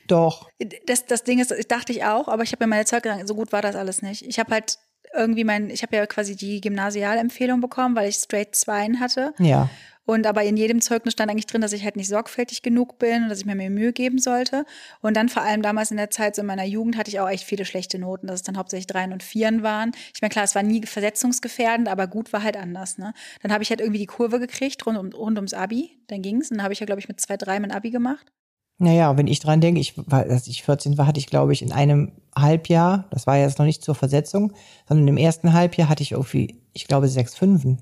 [0.08, 0.50] doch.
[0.86, 3.28] Das, das Ding ist, das dachte ich auch, aber ich habe mir meine Zeit gesagt,
[3.28, 4.24] so gut war das alles nicht.
[4.24, 4.78] Ich habe halt
[5.14, 9.34] irgendwie mein, ich habe ja quasi die Gymnasialempfehlung bekommen, weil ich straight Zweien hatte.
[9.40, 9.70] Ja.
[10.06, 13.24] Und aber in jedem Zeugnis stand eigentlich drin, dass ich halt nicht sorgfältig genug bin
[13.24, 14.66] und dass ich mir mehr Mühe geben sollte.
[15.02, 17.30] Und dann vor allem damals in der Zeit, so in meiner Jugend, hatte ich auch
[17.30, 19.92] echt viele schlechte Noten, dass es dann hauptsächlich Dreien und Vieren waren.
[20.14, 22.98] Ich meine, klar, es war nie versetzungsgefährdend, aber gut war halt anders.
[22.98, 23.14] Ne?
[23.42, 26.52] Dann habe ich halt irgendwie die Kurve gekriegt rund, um, rund ums Abi, dann ging's.
[26.52, 28.32] Und dann habe ich ja, glaube ich, mit zwei, drei mein Abi gemacht.
[28.78, 31.72] Naja, wenn ich dran denke, ich, als ich 14 war, hatte ich, glaube ich, in
[31.72, 34.52] einem Halbjahr, das war jetzt noch nicht zur Versetzung,
[34.88, 37.82] sondern im ersten Halbjahr hatte ich irgendwie, ich glaube, sechs Fünfen.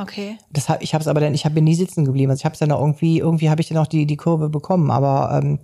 [0.00, 0.38] Okay.
[0.50, 2.30] Das hab, ich habe es aber dann, ich habe nie sitzen geblieben.
[2.30, 4.48] Also ich habe es dann auch irgendwie, irgendwie habe ich dann auch die, die Kurve
[4.48, 4.90] bekommen.
[4.90, 5.58] Aber ähm,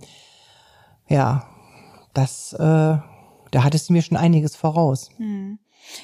[1.07, 1.47] ja,
[2.13, 5.09] das, äh, da hattest du mir schon einiges voraus.
[5.17, 5.59] Hm.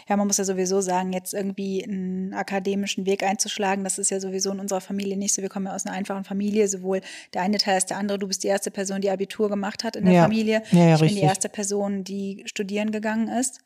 [0.07, 4.19] Ja, man muss ja sowieso sagen, jetzt irgendwie einen akademischen Weg einzuschlagen, das ist ja
[4.21, 5.41] sowieso in unserer Familie nicht so.
[5.41, 7.01] Wir kommen ja aus einer einfachen Familie, sowohl
[7.33, 8.17] der eine Teil als der andere.
[8.17, 10.21] Du bist die erste Person, die Abitur gemacht hat in der Ja.
[10.23, 10.63] Familie.
[10.71, 11.21] Ja, ja, ich bin richtig.
[11.21, 13.59] die erste Person, die studieren gegangen ist.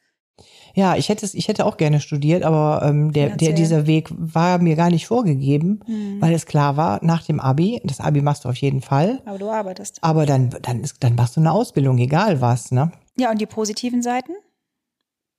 [0.76, 4.10] Ja, ich hätte es, ich hätte auch gerne studiert, aber ähm, der, der, dieser Weg
[4.12, 5.80] war mir gar nicht vorgegeben,
[6.20, 9.40] weil es klar war, nach dem Abi, das Abi machst du auf jeden Fall, Aber
[9.40, 9.98] du arbeitest.
[10.04, 12.92] aber dann, dann, ist, dann machst du eine Ausbildung, egal was, ne?
[13.18, 14.34] Ja, und die positiven Seiten?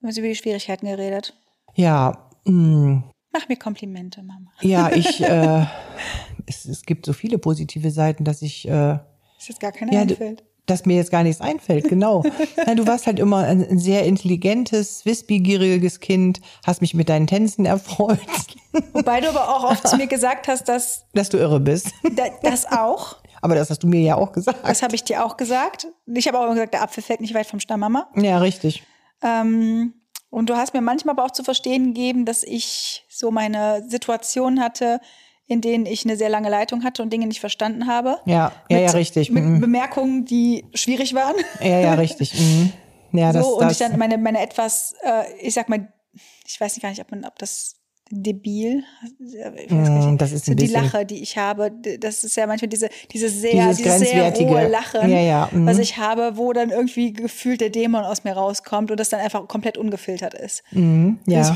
[0.01, 1.33] Wir haben über die Schwierigkeiten geredet.
[1.75, 4.51] Ja, mh, Mach mir Komplimente, Mama.
[4.61, 5.65] ja, ich, äh,
[6.47, 8.95] es, es gibt so viele positive Seiten, dass ich, äh,
[9.37, 10.43] Ist jetzt gar keine Ja, du- einfällt.
[10.69, 12.23] Dass mir jetzt gar nichts einfällt, genau.
[12.65, 17.27] Nein, du warst halt immer ein, ein sehr intelligentes, wissbegieriges Kind, hast mich mit deinen
[17.27, 18.19] Tänzen erfreut,
[18.93, 21.87] Wobei du aber auch oft zu mir gesagt hast, dass dass du irre bist.
[22.15, 23.17] da- das auch.
[23.41, 24.59] Aber das hast du mir ja auch gesagt.
[24.67, 25.87] Das habe ich dir auch gesagt.
[26.05, 28.07] Ich habe auch immer gesagt, der Apfel fällt nicht weit vom Stamm, Mama.
[28.15, 28.83] ja, richtig.
[29.23, 29.93] Ähm,
[30.29, 34.61] und du hast mir manchmal aber auch zu verstehen gegeben, dass ich so meine Situationen
[34.61, 34.99] hatte,
[35.49, 38.19] in denen ich eine sehr lange Leitung hatte und Dinge nicht verstanden habe.
[38.25, 39.31] Ja, ja, Mit- ja, richtig.
[39.31, 39.59] Mit Mhm.
[39.59, 41.35] Bemerkungen, die schwierig waren.
[41.59, 42.39] Ja, ja, richtig.
[42.39, 42.71] Mhm.
[43.13, 45.91] Ja, das, so, und das, ich dann meine, meine etwas, äh, ich sag mal,
[46.47, 47.75] ich weiß nicht gar nicht, ob man, ob das
[48.11, 48.83] debil,
[49.69, 53.29] Mm, das ist so die Lache, die ich habe, das ist ja manchmal diese, diese
[53.29, 55.65] sehr, Dieses dieses sehr rohe Lachen, Ja, ja, mhm.
[55.67, 59.19] was ich habe, wo dann irgendwie gefühlt der Dämon aus mir rauskommt und das dann
[59.19, 60.63] einfach komplett ungefiltert ist.
[60.71, 61.55] Mhm, ja,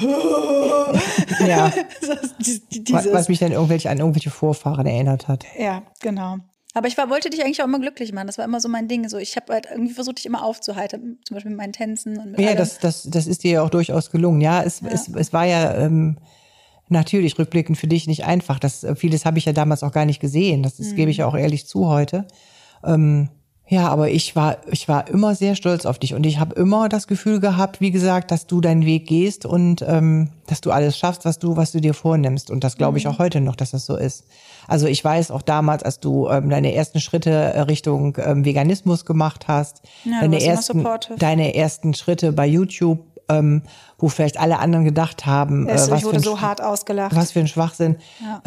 [1.47, 1.73] ja.
[2.01, 2.37] Das
[2.69, 5.45] die- Was, was mich dann irgendwelche, an irgendwelche Vorfahren erinnert hat.
[5.57, 6.37] ja, genau.
[6.75, 8.25] Aber ich war, wollte dich eigentlich auch immer glücklich machen.
[8.25, 9.07] Das war immer so mein Ding.
[9.07, 11.19] So, ich habe halt irgendwie versucht, dich immer aufzuhalten.
[11.23, 12.57] Zum Beispiel mit meinen Tänzen und mit Ja, allem.
[12.57, 14.41] das, das, das ist dir ja auch durchaus gelungen.
[14.41, 16.17] Ja, es, Es, es war ja ähm,
[16.93, 18.59] natürlich rückblickend für dich nicht einfach.
[18.59, 20.63] Das, äh, vieles habe ich ja damals auch gar nicht gesehen.
[20.63, 22.25] Das, das gebe ich ja auch ehrlich zu heute.
[22.85, 23.29] Ähm,
[23.65, 26.89] ja, aber ich war, ich war immer sehr stolz auf dich und ich habe immer
[26.89, 30.97] das Gefühl gehabt, wie gesagt, dass du deinen Weg gehst und ähm, dass du alles
[30.97, 32.51] schaffst, was du, was du dir vornimmst.
[32.51, 34.25] Und das glaube ich auch heute noch, dass das so ist.
[34.67, 39.05] Also ich weiß auch damals, als du ähm, deine ersten Schritte äh, Richtung ähm, Veganismus
[39.05, 40.85] gemacht hast, Ja, deine ersten,
[41.17, 42.99] deine ersten Schritte bei YouTube,
[43.29, 43.61] ähm,
[43.97, 47.15] wo vielleicht alle anderen gedacht haben, äh, du, was, ich für so Sch- hart ausgelacht.
[47.15, 47.95] was für ein Schwachsinn.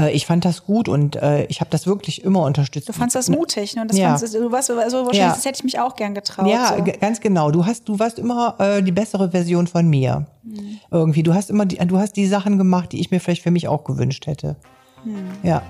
[0.00, 2.88] Äh, ich fand das gut und äh, ich habe das wirklich immer unterstützt.
[2.88, 3.82] Du fandst das mutig, ne?
[3.82, 4.16] Und Das Ja.
[4.16, 5.28] fandst, du warst so wahrscheinlich, Ja.
[5.30, 6.46] das hätte ich mich auch gern getraut.
[6.46, 6.84] Ja, so.
[7.00, 7.50] ganz genau.
[7.50, 10.26] Du hast, du warst immer äh, die bessere Version von mir.
[10.42, 10.78] Mhm.
[10.90, 11.22] Irgendwie.
[11.22, 13.68] Du hast immer, die, du hast die Sachen gemacht, die ich mir vielleicht für mich
[13.68, 14.56] auch gewünscht hätte.
[15.04, 15.14] Mhm.
[15.42, 15.62] Ja,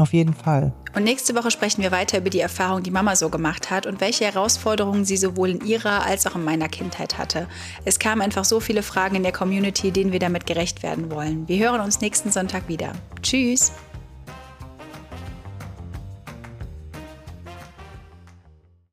[0.00, 0.72] auf jeden Fall.
[0.94, 4.00] Und nächste Woche sprechen wir weiter über die Erfahrung, die Mama so gemacht hat und
[4.00, 7.46] welche Herausforderungen sie sowohl in ihrer als auch in meiner Kindheit hatte.
[7.84, 11.46] Es kamen einfach so viele Fragen in der Community, denen wir damit gerecht werden wollen.
[11.46, 12.92] Wir hören uns nächsten Sonntag wieder.
[13.22, 13.72] Tschüss!